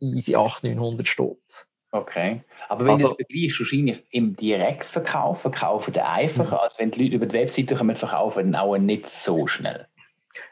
[0.00, 1.66] easy 800, 900 Stutz.
[1.92, 2.42] Okay.
[2.68, 6.60] Aber wenn also, du das vergleichst, wahrscheinlich im Direktverkauf verkaufen die einfacher, mhm.
[6.60, 9.86] als wenn die Leute über die Webseite kommen, verkaufen auch nicht so schnell.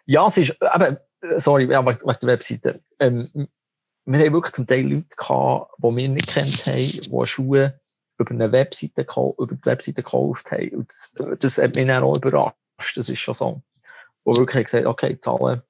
[0.06, 0.98] Ja, es ist, aber,
[1.38, 2.80] sorry, ja, wegen der Webseite.
[2.98, 3.48] Ähm,
[4.04, 7.78] wir haben wirklich zum Teil Leute gehabt, die wir nicht kennt haben, die Schuhe
[8.18, 10.68] über eine Webseite, über die Webseite gekauft haben.
[10.70, 12.96] Und das, das hat mich dann auch überrascht.
[12.96, 13.62] Das ist schon so.
[14.24, 15.62] Wo wirklich gesagt okay, zahlen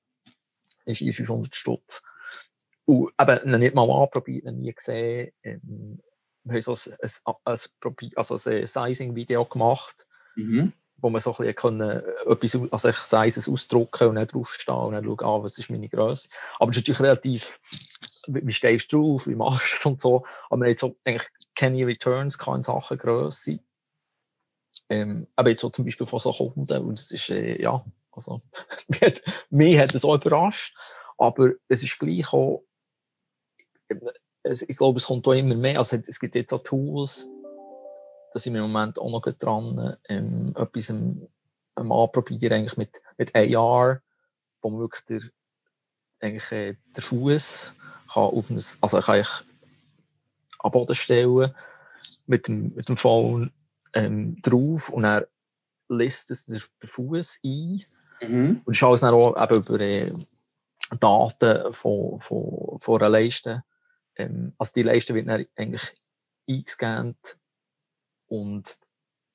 [0.87, 2.03] ist 500 Stutz.
[2.87, 5.31] Und eben nicht mal anprobiert, nie gesehen.
[5.43, 6.01] Ähm,
[6.45, 6.99] wir haben so ein,
[7.45, 10.07] ein, ein, also ein Sizing-Video gemacht,
[10.37, 10.73] mhm.
[10.97, 15.05] wo man so ein bisschen können, etwas, also Sizes ausdrucken und dann draufstehen und dann
[15.05, 16.31] schauen, ah, was ist meine Größe.
[16.59, 17.61] Aber es ist natürlich relativ
[18.29, 20.25] wie stehst du drauf, wie machst du es und so.
[20.49, 23.59] Aber man hat eigentlich keine Returns in Sachen Größe.
[24.91, 28.41] Ähm, aber jetzt so zum Beispiel von so Kunden, und das ist, äh, ja, also,
[29.51, 30.77] mich hat es auch überrascht,
[31.19, 32.65] aber es ist gleich auch,
[34.43, 37.29] es, ich glaube, es kommt auch immer mehr, also es gibt jetzt auch Tools,
[38.33, 41.29] da sind wir im Moment auch noch dran, ähm, etwas am,
[41.75, 44.01] am Anprobieren eigentlich mit, mit AR,
[44.63, 45.21] wo man wirklich der,
[46.21, 47.75] eigentlich, äh, der Fuß
[48.13, 49.29] kann auf ein, also kann ich
[50.61, 51.55] an Boden stellen
[52.27, 53.53] mit dem, mit dem Phone
[53.95, 55.29] ähm, drauf und er
[55.89, 57.83] lässt es den, den Fuß ein
[58.21, 58.63] mhm.
[58.65, 60.13] und schaut dann auch eben über äh,
[61.01, 63.65] Daten von, von, von einer Leiste.
[64.17, 65.97] Ähm, also die Leiste wird dann eigentlich
[66.49, 67.39] eingescannt
[68.27, 68.79] und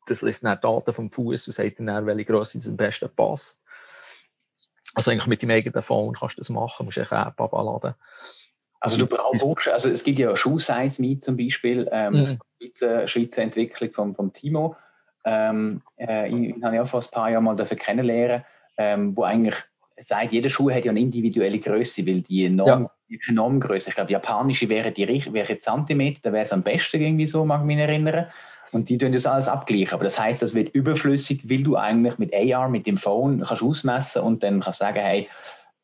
[0.08, 3.64] das lässt dann Daten vom Fuß und sagt dann, welche Größe am besten passt.
[4.94, 7.96] Also eigentlich mit dem eigenen Phone kannst du das machen, musst du eine App abladen.
[8.84, 12.40] Also du brauchst, also es gibt ja Shoe Size Me zum Beispiel, ähm, mhm.
[12.60, 14.76] Schweizer, Schweizer Entwicklung vom, vom Timo.
[15.24, 18.44] Ähm, äh, ich, ich habe ja vor ein paar Jahren mal dafür kennenlernen,
[18.78, 19.56] ähm, wo eigentlich
[19.98, 23.18] sagt, jeder Schuh hat ja eine individuelle Größe, weil die Norm, ja.
[23.26, 27.02] die Normgröße, ich glaube, die japanische wäre die wäre Zentimeter, da wäre es am besten
[27.02, 28.26] irgendwie so, mag ich mich erinnern.
[28.74, 29.94] Und die tun das alles abgleichen.
[29.94, 33.64] Aber das heißt, das wird überflüssig, weil du eigentlich mit AR, mit dem Phone, kannst
[33.64, 35.30] ausmessen und dann kannst sagen, hey,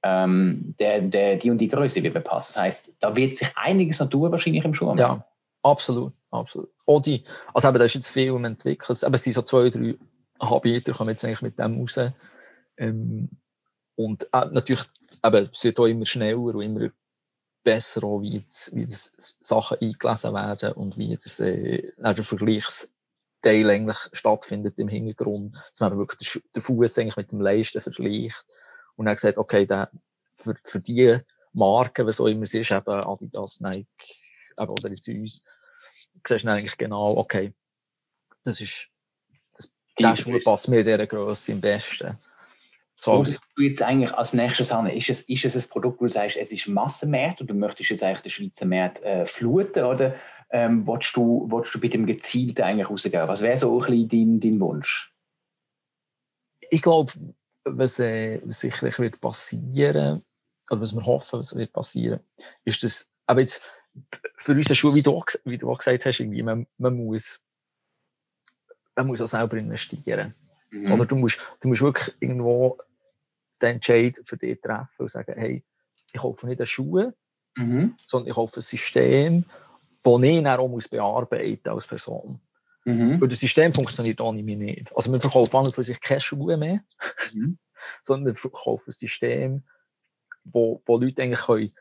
[0.03, 2.53] ähm, der, der, die und die Größe wird passen.
[2.53, 4.95] Das heißt, da wird sich einiges noch tun, wahrscheinlich im Schuh.
[4.95, 5.25] Ja,
[5.63, 6.69] absolut, absolut.
[6.85, 7.03] Auch
[7.53, 8.97] also eben, da ist jetzt viel im Entwickeln.
[9.03, 9.95] Aber es sind so zwei, drei
[10.39, 11.99] Anbieter, kommen jetzt eigentlich mit dem raus.
[12.77, 13.29] Ähm,
[13.95, 14.85] und äh, natürlich,
[15.23, 16.89] eben, es wird auch immer schneller und immer
[17.63, 23.69] besser, auch, wie, jetzt, wie das Sachen eingelesen werden und wie das, äh, der Vergleichsteil
[23.69, 28.45] eigentlich stattfindet im Hintergrund, dass man wirklich den Fuß eigentlich mit dem Leisten vergleicht
[28.99, 29.89] und dann gesagt, okay, der,
[30.35, 31.17] für, für die
[31.53, 33.87] Marken, was auch immer es ist, eben Adidas, Nike
[34.59, 35.45] eben, oder jetzt uns,
[36.27, 37.53] siehst du eigentlich genau, okay,
[38.43, 38.89] das ist,
[39.55, 42.19] das, der Schuh passt mir in dieser Größe am besten.
[42.93, 43.21] So.
[43.21, 44.87] Was du jetzt eigentlich als nächstes an?
[44.87, 47.91] Ist es, ist es ein Produkt, wo du sagst, es ist Massenmarkt und du möchtest
[47.91, 50.15] jetzt eigentlich den Schweizer Markt äh, fluten oder
[50.49, 53.29] ähm, willst, du, willst du bei dem Gezielten eigentlich rausgehen?
[53.29, 55.13] Was wäre so ein bisschen dein, dein Wunsch?
[56.69, 57.13] Ich glaube,
[57.63, 60.23] was, äh, was sicherlich wird passieren,
[60.69, 62.19] oder was wir hoffen, was wird passieren,
[62.63, 63.61] ist, dass, aber jetzt
[64.37, 67.41] für unsere Schule, wie du, wie du auch gesagt hast, irgendwie, man, man, muss,
[68.95, 70.35] man muss auch selber investieren.
[70.71, 70.91] Mhm.
[70.91, 72.77] Oder du musst, du musst wirklich irgendwo
[73.61, 75.63] den Entscheid für dich treffen und sagen, hey,
[76.11, 77.13] ich kaufe nicht eine Schuhe,
[77.55, 77.97] mhm.
[78.05, 79.45] sondern ich kaufe ein System,
[80.03, 82.39] das ich dann auch muss bearbeiten als Person.
[82.89, 83.21] Mhm.
[83.21, 84.95] Und das System funktioniert ohne mich nicht.
[84.95, 86.81] Also wir verkaufen an und für sich keine Schuhe mehr,
[87.33, 87.57] mhm.
[88.03, 89.63] sondern wir verkaufen ein System,
[90.43, 91.71] wo, wo Leute eigentlich können,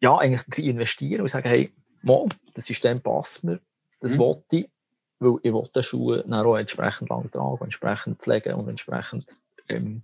[0.00, 3.60] ja, eigentlich investieren und sagen, hey, Mann, das System passt mir,
[4.00, 4.18] das mhm.
[4.18, 4.70] wollte ich,
[5.18, 9.36] weil ich will die Schuhe dann auch entsprechend lang tragen, entsprechend pflegen und entsprechend
[9.68, 10.02] ähm,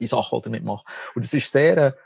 [0.00, 0.84] die Sachen damit machen.
[1.14, 1.96] Und das ist sehr eine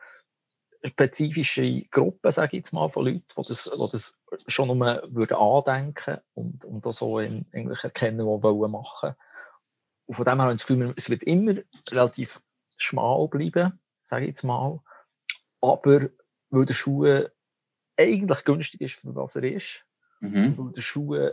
[0.84, 5.36] spezifische Gruppe, sage ich jetzt mal, von Leuten, die das, die das schon nur würden
[5.36, 9.14] andenken und, und das so in, eigentlich erkennen, was wollen machen.
[10.06, 11.54] Und von dem her habe ich das Gefühl, es wird immer
[11.90, 12.40] relativ
[12.76, 14.80] schmal bleiben, sage ich jetzt mal.
[15.62, 16.08] Aber
[16.50, 17.24] weil der Schuh
[17.96, 19.86] eigentlich günstig ist, für was er ist,
[20.20, 20.56] mhm.
[20.58, 21.30] weil der Schuh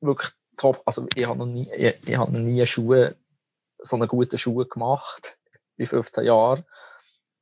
[0.00, 3.16] wirklich top, also ich habe noch nie, ich, ich habe noch nie Schuhe
[3.78, 5.36] so einen guten Schuh gemacht,
[5.76, 6.64] in 15 Jahren.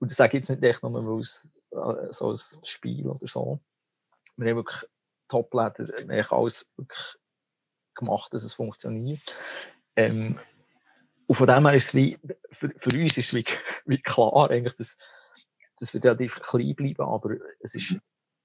[0.00, 3.60] Und das sage ich jetzt nicht echt nur aus äh, so ein Spiel oder so.
[4.36, 4.90] Wir haben wirklich
[5.28, 7.16] Top-Leder, wir haben alles wirklich
[7.94, 9.22] gemacht, dass es funktioniert.
[9.94, 10.40] Ähm,
[11.26, 12.18] und von dem her ist es wie,
[12.50, 13.44] für, für uns ist es wie,
[13.86, 14.98] wie klar, eigentlich, dass,
[15.78, 17.96] dass wir relativ klein bleiben, aber es ist,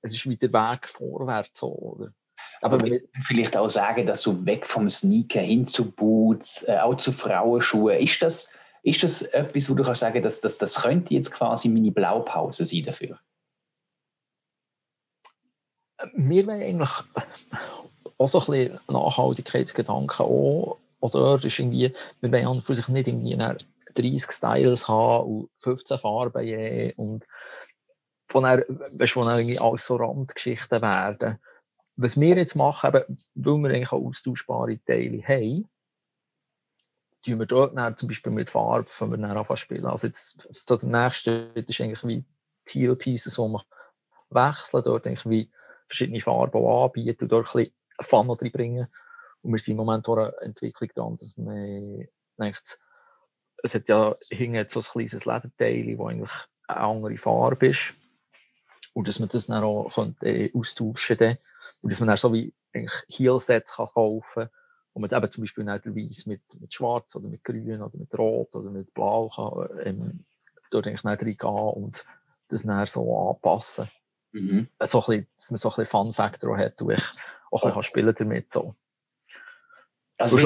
[0.01, 1.57] es ist wieder der Weg vorwärts.
[1.57, 2.13] So, oder?
[2.61, 6.95] Aber wir vielleicht auch sagen, dass du weg vom Sneaker hin zu Boots, äh, auch
[6.95, 8.49] zu Frauenschuhen, ist das,
[8.85, 12.65] ist das etwas, wo du kannst sagen, dass, dass das könnte jetzt quasi meine Blaupause
[12.65, 13.19] sein dafür?
[16.13, 16.89] Wir wollen eigentlich
[18.17, 23.35] auch so ein bisschen Nachhaltigkeitsgedanken auch, oder ist irgendwie, wir wollen für sich nicht irgendwie
[23.35, 27.25] 30 Styles haben und 15 Farben je und
[28.29, 31.39] von der, weißt, wo dann irgendwie alles so Randgeschichten werden
[31.97, 35.69] was wir jetzt machen, eben, weil wir eigentlich auch austauschbare Teile haben,
[37.25, 39.85] tun wir dort dann, zum Beispiel mit Farbe, wenn wir dann anfangen spielen.
[39.85, 42.25] Also jetzt, das nächste ist eigentlich wie
[42.65, 43.63] Teal Pieces, wo wir
[44.29, 45.49] wechseln, dort wie
[45.87, 48.87] verschiedene Farben anbieten und dort ein bisschen Fun reinbringen.
[49.41, 52.07] Und wir sind im Moment auch eine Entwicklung dran, dass man
[52.39, 52.79] denkt,
[53.63, 56.31] es hat ja hinten so ein kleines Lederteil, das eigentlich
[56.67, 57.93] eine andere Farbe ist.
[58.93, 61.39] Und dass man das dann auch könnte, äh, austauschen könnte.
[61.81, 62.53] Und dass man dann so wie
[63.07, 64.49] Heel-Sets kaufen kann,
[64.95, 65.85] wo man eben zum Beispiel nicht
[66.25, 70.23] mit, mit Schwarz oder mit Grün oder mit Rot oder mit Blau kann, ähm,
[70.71, 72.05] dort eigentlich nicht reingehen und
[72.47, 73.89] das dann so anpassen.
[74.31, 74.69] Mhm.
[74.79, 77.03] So ein bisschen, dass man so ein bisschen Fun-Factor hat, wo ich
[77.51, 78.73] auch ein bisschen spielen damit so.
[80.17, 80.37] Also,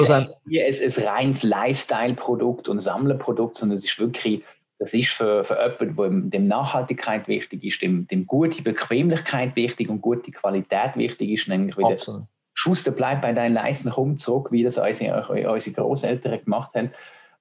[0.48, 4.42] hier ist ein reines Lifestyle-Produkt und Sammlerprodukt, sondern es ist wirklich
[4.80, 9.90] das ist für, für jemanden, wo dem Nachhaltigkeit wichtig ist, dem, dem gute Bequemlichkeit wichtig
[9.90, 12.22] und gute Qualität wichtig ist, nämlich wieder Absolut.
[12.60, 16.90] Schuster bleibt bei deinen Leisten, komm zurück, wie das unsere, unsere Großeltern gemacht haben.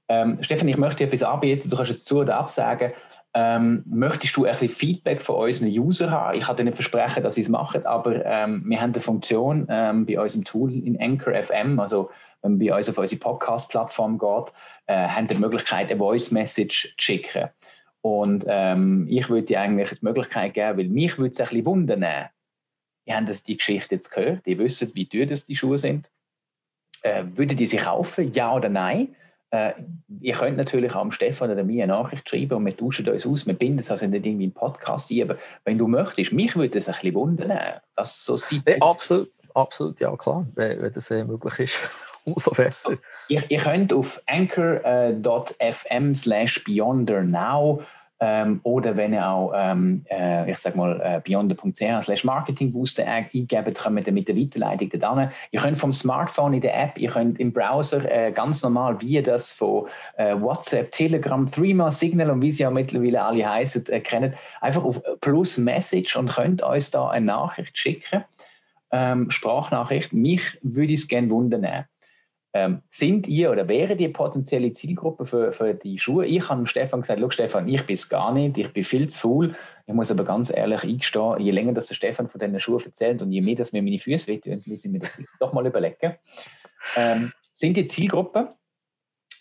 [0.08, 2.94] Ähm, Stefan, ich möchte dir etwas anbieten, du kannst jetzt zu oder absagen.
[3.34, 6.38] Ähm, möchtest du ein bisschen Feedback von unseren Usern haben?
[6.38, 9.68] Ich kann dir nicht versprechen, dass sie es machen, aber ähm, wir haben eine Funktion
[9.70, 12.10] ähm, bei unserem Tool in Anchor FM, also
[12.42, 14.54] wenn man bei uns auf unsere Podcast-Plattform geht,
[14.88, 17.50] äh, haben die Möglichkeit, eine Voice-Message zu schicken.
[18.02, 21.66] Und ähm, ich würde dir eigentlich die Möglichkeit geben, weil mich würde es ein bisschen
[21.66, 22.30] wundern.
[23.10, 26.12] Ihr habt das, die Geschichte jetzt gehört, ihr wisst, wie teuer das die Schuhe sind.
[27.02, 29.16] Äh, würdet ihr sie kaufen, ja oder nein?
[29.50, 29.74] Äh,
[30.22, 33.48] ihr könnt natürlich auch Stefan oder mir eine Nachricht schreiben und wir tauschen uns aus.
[33.48, 35.24] Wir binden es also nicht irgendwie in Podcast ein.
[35.24, 39.30] Aber wenn du möchtest, mich würde es ein bisschen wundern, was so das nee, absolut,
[39.56, 41.90] absolut, ja klar, wenn, wenn das äh, möglich ist.
[42.26, 42.96] umso besser.
[43.28, 47.82] Ihr, ihr könnt auf anchor.fm slash beyondernow
[48.22, 54.08] ähm, oder wenn ihr auch, ähm, äh, ich sag mal, äh, beyonder.ch marketingbooster eingebt, kommt
[54.08, 57.54] ihr mit der Weiterleitung da Ihr könnt vom Smartphone in der App, ihr könnt im
[57.54, 62.52] Browser äh, ganz normal, wie ihr das von äh, WhatsApp, Telegram, Threema, Signal und wie
[62.52, 67.10] sie ja mittlerweile alle heißen, äh, kennen, einfach auf Plus Message und könnt uns da
[67.10, 68.26] eine Nachricht schicken.
[68.92, 70.14] Ähm, Sprachnachricht.
[70.14, 71.86] Mich würde es gerne wundern.
[72.52, 76.26] Ähm, sind ihr oder wäre die potenzielle Zielgruppe für, für die Schuhe?
[76.26, 79.20] Ich habe Stefan gesagt, Schau, Stefan, ich bin es gar nicht, ich bin viel zu
[79.20, 79.56] faul.
[79.86, 83.22] Ich muss aber ganz ehrlich eingestehen, je länger dass der Stefan von diesen Schuhen erzählt
[83.22, 86.16] und je mehr dass mir meine Füße wehtun, muss ich mir das doch mal überlegen.
[86.96, 88.56] Ähm, sind die Zielgruppe?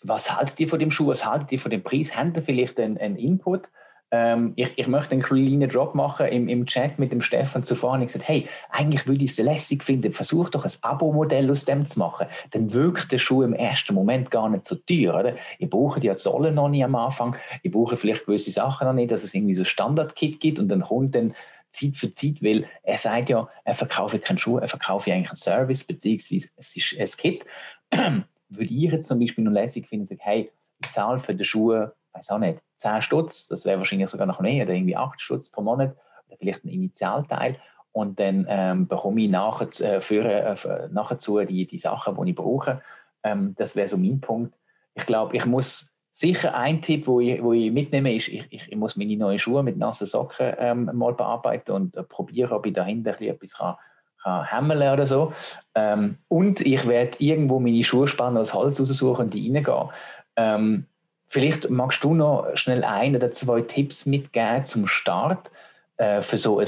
[0.03, 1.07] Was haltet ihr von dem Schuh?
[1.07, 2.15] Was haltet ihr von dem Preis?
[2.15, 3.71] Habt ihr vielleicht einen, einen Input?
[4.11, 7.93] Ähm, ich, ich möchte einen kleinen Drop machen im, im Chat mit dem Stefan zuvor
[7.93, 11.65] und ich gesagt, hey, eigentlich würde ich es lässig finden, versuch doch ein Abo-Modell aus
[11.65, 12.27] dem zu machen.
[12.51, 15.35] Dann wirkt der Schuh im ersten Moment gar nicht so teuer, oder?
[15.59, 19.11] Ich brauche ja Zollen noch nicht am Anfang, ich brauche vielleicht gewisse Sachen noch nicht,
[19.11, 21.35] dass es irgendwie so ein Standard-Kit gibt und dann kommt dann
[21.69, 25.35] Zeit für Zeit, weil er sagt ja, er verkaufe keinen Schuh, er verkaufe eigentlich einen
[25.35, 27.45] Service, beziehungsweise es ist ein Kit.
[28.49, 31.93] würde ich jetzt zum Beispiel noch lässig finden, sagen, hey, ich zahle für die Schuhe
[32.19, 35.49] weiß auch nicht, 10 Stutz, das wäre wahrscheinlich sogar noch mehr, oder irgendwie 8 Stutz
[35.49, 35.95] pro Monat,
[36.27, 37.57] oder vielleicht ein Initialteil.
[37.91, 42.31] Und dann ähm, bekomme ich nachher, äh, für, äh, nachher zu die, die Sachen, die
[42.31, 42.81] ich brauche.
[43.23, 44.53] Ähm, das wäre so mein Punkt.
[44.93, 48.75] Ich glaube, ich muss sicher ein Tipp, wo ich, wo ich mitnehme, ist, ich, ich,
[48.75, 52.73] muss meine neuen Schuhe mit nassen Socken ähm, mal bearbeiten und äh, probieren, ob ich
[52.73, 53.75] dahinter etwas kann,
[54.21, 55.33] kann hämmeln oder so.
[55.75, 59.89] Ähm, und ich werde irgendwo meine Schuhspanne aus Holz raussuchen und die reingehen.
[60.35, 60.85] Ähm,
[61.31, 65.51] Vielleicht magst du noch schnell ein oder zwei Tipps mitgeben zum Start
[65.97, 66.67] äh, für so ein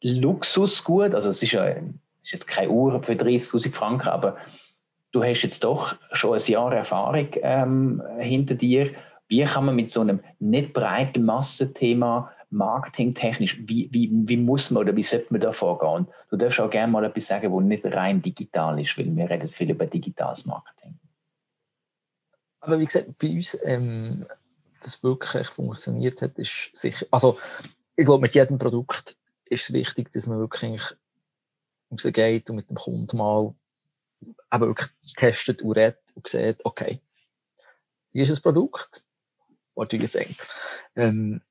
[0.00, 1.14] Luxusgut.
[1.14, 4.38] Also es ist ja ist jetzt keine Uhr für 30.000 Franken, aber
[5.12, 8.90] du hast jetzt doch schon ein Jahr Erfahrung ähm, hinter dir.
[9.28, 14.84] Wie kann man mit so einem nicht breiten Massenthema marketingtechnisch, wie, wie, wie muss man
[14.84, 16.06] oder wie sollte man da vorgehen?
[16.30, 19.48] Du darfst auch gerne mal etwas sagen, wo nicht rein digital ist, weil wir reden
[19.50, 20.98] viel über digitales Marketing.
[22.64, 24.26] Aber wie gesagt, bei uns, ähm,
[24.80, 27.38] was wirklich funktioniert hat, ist sicher, also
[27.94, 30.82] ich glaube, mit jedem Produkt ist es wichtig, dass man wirklich
[31.90, 33.54] rausgeht und mit dem Kunden mal
[34.22, 37.00] eben wirklich testet und redet und sieht, okay,
[38.12, 39.02] wie ist das Produkt?
[39.74, 40.36] What do you think?
[40.96, 41.42] Ähm,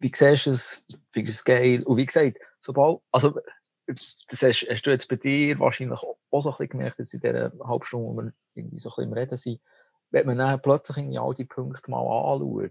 [0.00, 0.82] wie siehst du es?
[1.12, 1.84] Wie ist es geil?
[1.84, 3.38] Und wie gesagt, sobald, also
[3.86, 7.20] das hast, hast, du jetzt bei dir wahrscheinlich auch so ein bisschen gemerkt, dass in
[7.20, 9.60] dieser halben Stunde, wo wir irgendwie so ein bisschen im Reden sind,
[10.12, 12.70] wenn man dann plötzlich irgendwie all die Punkte mal anschaut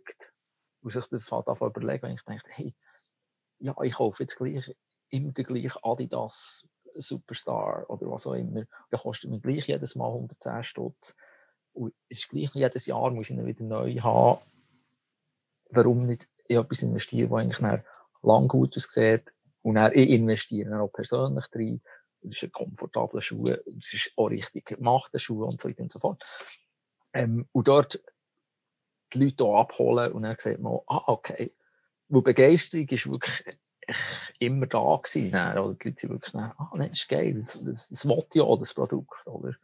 [0.82, 2.76] und sich das halt davon überlegen, wenn ich denke, hey,
[3.60, 4.76] ja, ich kaufe jetzt gleich
[5.10, 10.08] immer den gleichen Adidas Superstar oder was auch immer, der kostet mir gleich jedes Mal
[10.08, 11.16] 110 Stutz
[11.74, 14.42] und es ist gleich jedes Jahr muss ich ihn wieder neu haben.
[15.70, 17.84] Warum nicht in etwas investieren, das eigentlich
[18.24, 19.24] lang gut aussieht
[19.62, 21.82] und dann ich investiere dann auch persönlich drin.
[22.22, 25.92] Das ist ein komfortabler Schuh, das ist auch richtig gemachter Schuh und so weiter und
[25.92, 26.24] so fort.
[27.14, 28.00] Ähm, und dort
[29.14, 31.54] die Leute hier abholen und dann sieht man, ah, okay.
[32.08, 33.58] Wo Begeisterung ist wirklich
[34.40, 35.32] immer da gewesen.
[35.32, 38.40] Dann, oder die Leute sind wirklich, dann, ah, das ist geil, das, das, das wollte
[38.40, 39.56] ja das Produkt, oder?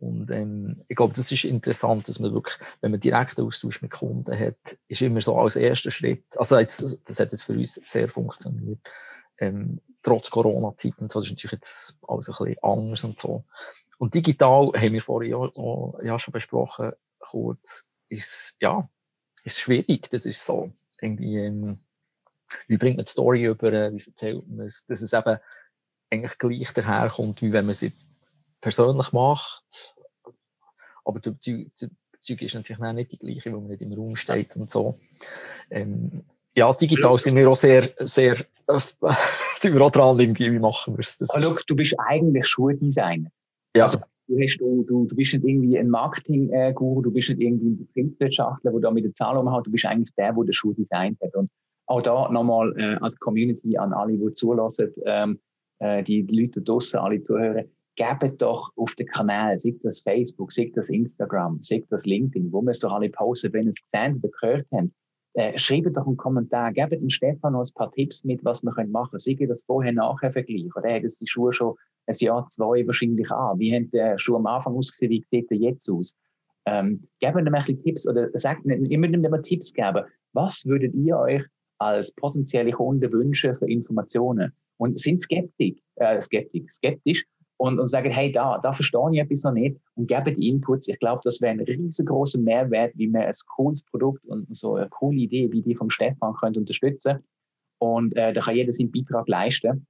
[0.00, 3.90] Und ähm, ich glaube, das ist interessant, dass man wirklich, wenn man direkten Austausch mit
[3.90, 7.74] Kunden hat, ist immer so als erster Schritt, also jetzt, das hat jetzt für uns
[7.84, 8.78] sehr funktioniert,
[9.38, 13.44] ähm, trotz Corona-Zeit und so, das ist natürlich jetzt alles ein bisschen anders und so.
[13.98, 18.88] Und digital haben wir vorhin ja, auch, ja schon besprochen, kurz, ist, ja,
[19.44, 20.08] ist schwierig.
[20.10, 21.78] Das ist so, irgendwie, ähm,
[22.68, 25.38] wie bringt man die Story über, äh, wie erzählt man es, dass es eben
[26.10, 27.92] eigentlich gleich daherkommt, wie wenn man sie
[28.60, 29.94] persönlich macht.
[31.04, 34.70] Aber die Zeug ist natürlich nicht die gleiche, wo man nicht im Raum steht und
[34.70, 34.98] so.
[35.70, 38.78] Ähm, ja, digital sind wir auch sehr, sehr, äh,
[39.56, 41.18] sind wir auch dran, irgendwie, wie machen wir es.
[41.28, 43.30] Oh, look, du bist eigentlich Schuhdesigner.
[43.76, 43.84] Ja.
[43.84, 43.98] Also,
[44.28, 48.80] du, du, du, bist nicht irgendwie ein Marketing-Guru, du bist nicht irgendwie ein Betriebswirtschaftler, der
[48.80, 51.34] da mit der Zahl umhaut, du bist eigentlich der, der den Schuh designt hat.
[51.34, 51.50] Und
[51.86, 55.38] auch da nochmal äh, als Community an alle, die zulassen, ähm,
[55.78, 57.64] äh, die Leute draußen, alle zuhören,
[57.96, 62.62] gebt doch auf den Kanal, sei das Facebook, sei das Instagram, sei das LinkedIn, wo
[62.62, 64.90] wir es doch alle posten, wenn ihr es gesehen oder gehört habt,
[65.34, 68.72] äh, schreibt doch einen Kommentar, gebt dem Stefan noch ein paar Tipps mit, was wir
[68.86, 69.18] machen können.
[69.18, 70.74] Sei das vorher-nachher-Vergleich.
[70.76, 71.74] Oder hat es die Schuhe schon
[72.08, 73.58] ein Jahr, zwei wahrscheinlich an.
[73.58, 75.10] Wie haben die Schuhe am Anfang ausgesehen?
[75.10, 76.16] Wie sieht er jetzt aus?
[76.66, 80.04] Ähm, geben mir ein bisschen Tipps oder sagt ihr müsst mir Tipps geben.
[80.32, 81.42] Was würdet ihr euch
[81.78, 84.52] als potenzielle Kunden wünschen für Informationen?
[84.78, 87.24] Und sind skeptisch, äh, skeptisch, skeptisch
[87.56, 90.86] und, und sagen, hey, da, da verstehe ich etwas noch nicht und geben die Inputs.
[90.86, 94.88] Ich glaube, das wäre ein riesengroßer Mehrwert, wie man ein cooles Produkt und so eine
[94.88, 97.24] coole Idee wie die vom Stefan könnte unterstützen.
[97.78, 99.86] Und äh, da kann jeder seinen Beitrag leisten.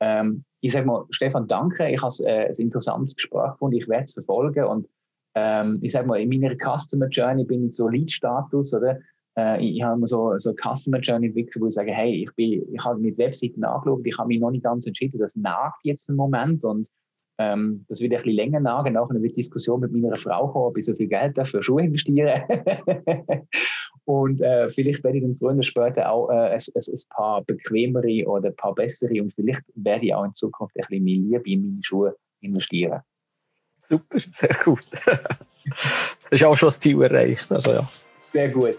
[0.00, 1.88] Ähm, ich sage mal, Stefan, danke.
[1.88, 3.76] Ich habe äh, ein interessantes Gespräch gefunden.
[3.76, 4.64] Ich werde es verfolgen.
[4.64, 4.88] Und
[5.34, 8.98] ähm, ich sage mal, in meiner Customer Journey bin ich so Lead-Status, oder?
[9.38, 13.00] Äh, ich habe so, so Customer Journey entwickelt, wo ich sage, hey, ich, ich habe
[13.00, 16.64] mit Webseiten angeschaut, ich habe mich noch nicht ganz entschieden, das nagt jetzt einen Moment
[16.64, 16.88] und
[17.38, 18.92] ähm, das wird ein bisschen länger nagen.
[18.92, 22.42] Nachher wird Diskussion mit meiner Frau kommen, ob ich so viel Geld für Schuhe investieren
[24.04, 27.42] Und äh, vielleicht werde ich dann früher oder später auch äh, ein, ein, ein, paar
[27.42, 31.16] bequemere oder ein paar bessere und vielleicht werde ich auch in Zukunft ein bisschen mehr
[31.16, 33.00] Liebe in meine Schuhe investieren.
[33.78, 34.84] Super, sehr gut.
[34.90, 35.28] das
[36.30, 37.50] ist auch schon das Ziel erreicht.
[37.52, 37.88] Also, ja.
[38.32, 38.78] Sehr gut.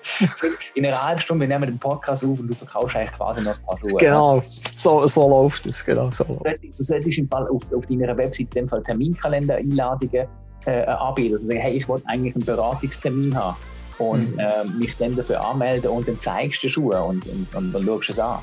[0.76, 3.54] In einer halben Stunde, wir nehmen den Podcast auf und du verkaufst eigentlich quasi noch
[3.54, 4.00] ein paar Schuhe.
[4.00, 4.42] Genau,
[4.76, 5.84] so, so läuft es.
[5.84, 10.28] Genau, so Du solltest im Fall auf, auf deiner Website in Fall Terminkalender-Einladungen
[10.66, 11.34] äh, anbieten.
[11.34, 13.58] Also sagen, hey, ich wollte eigentlich einen Beratungstermin haben
[14.02, 17.72] und äh, mich dann dafür anmelden und dann zeigst du die Schuhe und, und, und
[17.72, 18.40] dann schaust du es an.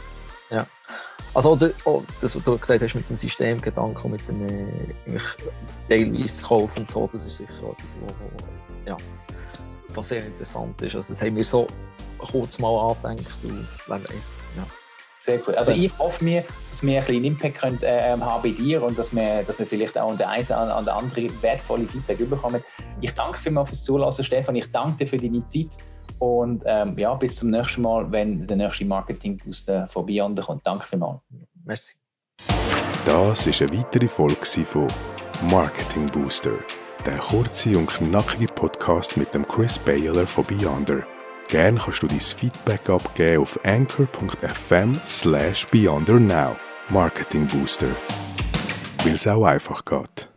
[0.51, 0.67] Ja.
[1.35, 1.73] Also das,
[2.23, 5.19] was du gesagt hast mit dem Systemgedanken, mit dem äh,
[5.89, 8.97] teilweise Kauf und so, das ist sicher etwas, wo, wo ja,
[9.89, 10.97] was sehr interessant ist.
[10.97, 11.67] Also das haben wir so
[12.19, 14.33] kurz mal angedenkt und wer weiß.
[14.57, 14.67] Ja.
[15.21, 15.55] Sehr gut.
[15.57, 16.45] Also ich hoffe mir,
[16.79, 19.59] dass wir ein bisschen Impact können, äh, ähm, haben bei dir und dass wir, dass
[19.59, 22.63] wir vielleicht auch an der einen an der anderen wertvolle Feedback bekommen.
[23.01, 24.55] Ich danke vielmals fürs Zulassen, Stefan.
[24.55, 25.71] Ich danke dir für deine Zeit.
[26.21, 30.65] Und ähm, ja, bis zum nächsten Mal, wenn der nächste Marketing-Booster von Beyond kommt.
[30.65, 31.21] Danke vielmals.
[31.65, 31.97] Merci.
[33.05, 34.87] Das war eine weitere Folge von
[35.51, 36.53] Marketing Booster,
[37.05, 41.05] der kurze und knackige Podcast mit dem Chris Baylor von Beyonder.
[41.49, 46.57] Gerne kannst du dein Feedback abgeben auf anchor.fm slash beyondernow.
[46.91, 47.95] Marketing Booster.
[49.05, 50.29] Weil es auch einfach geht.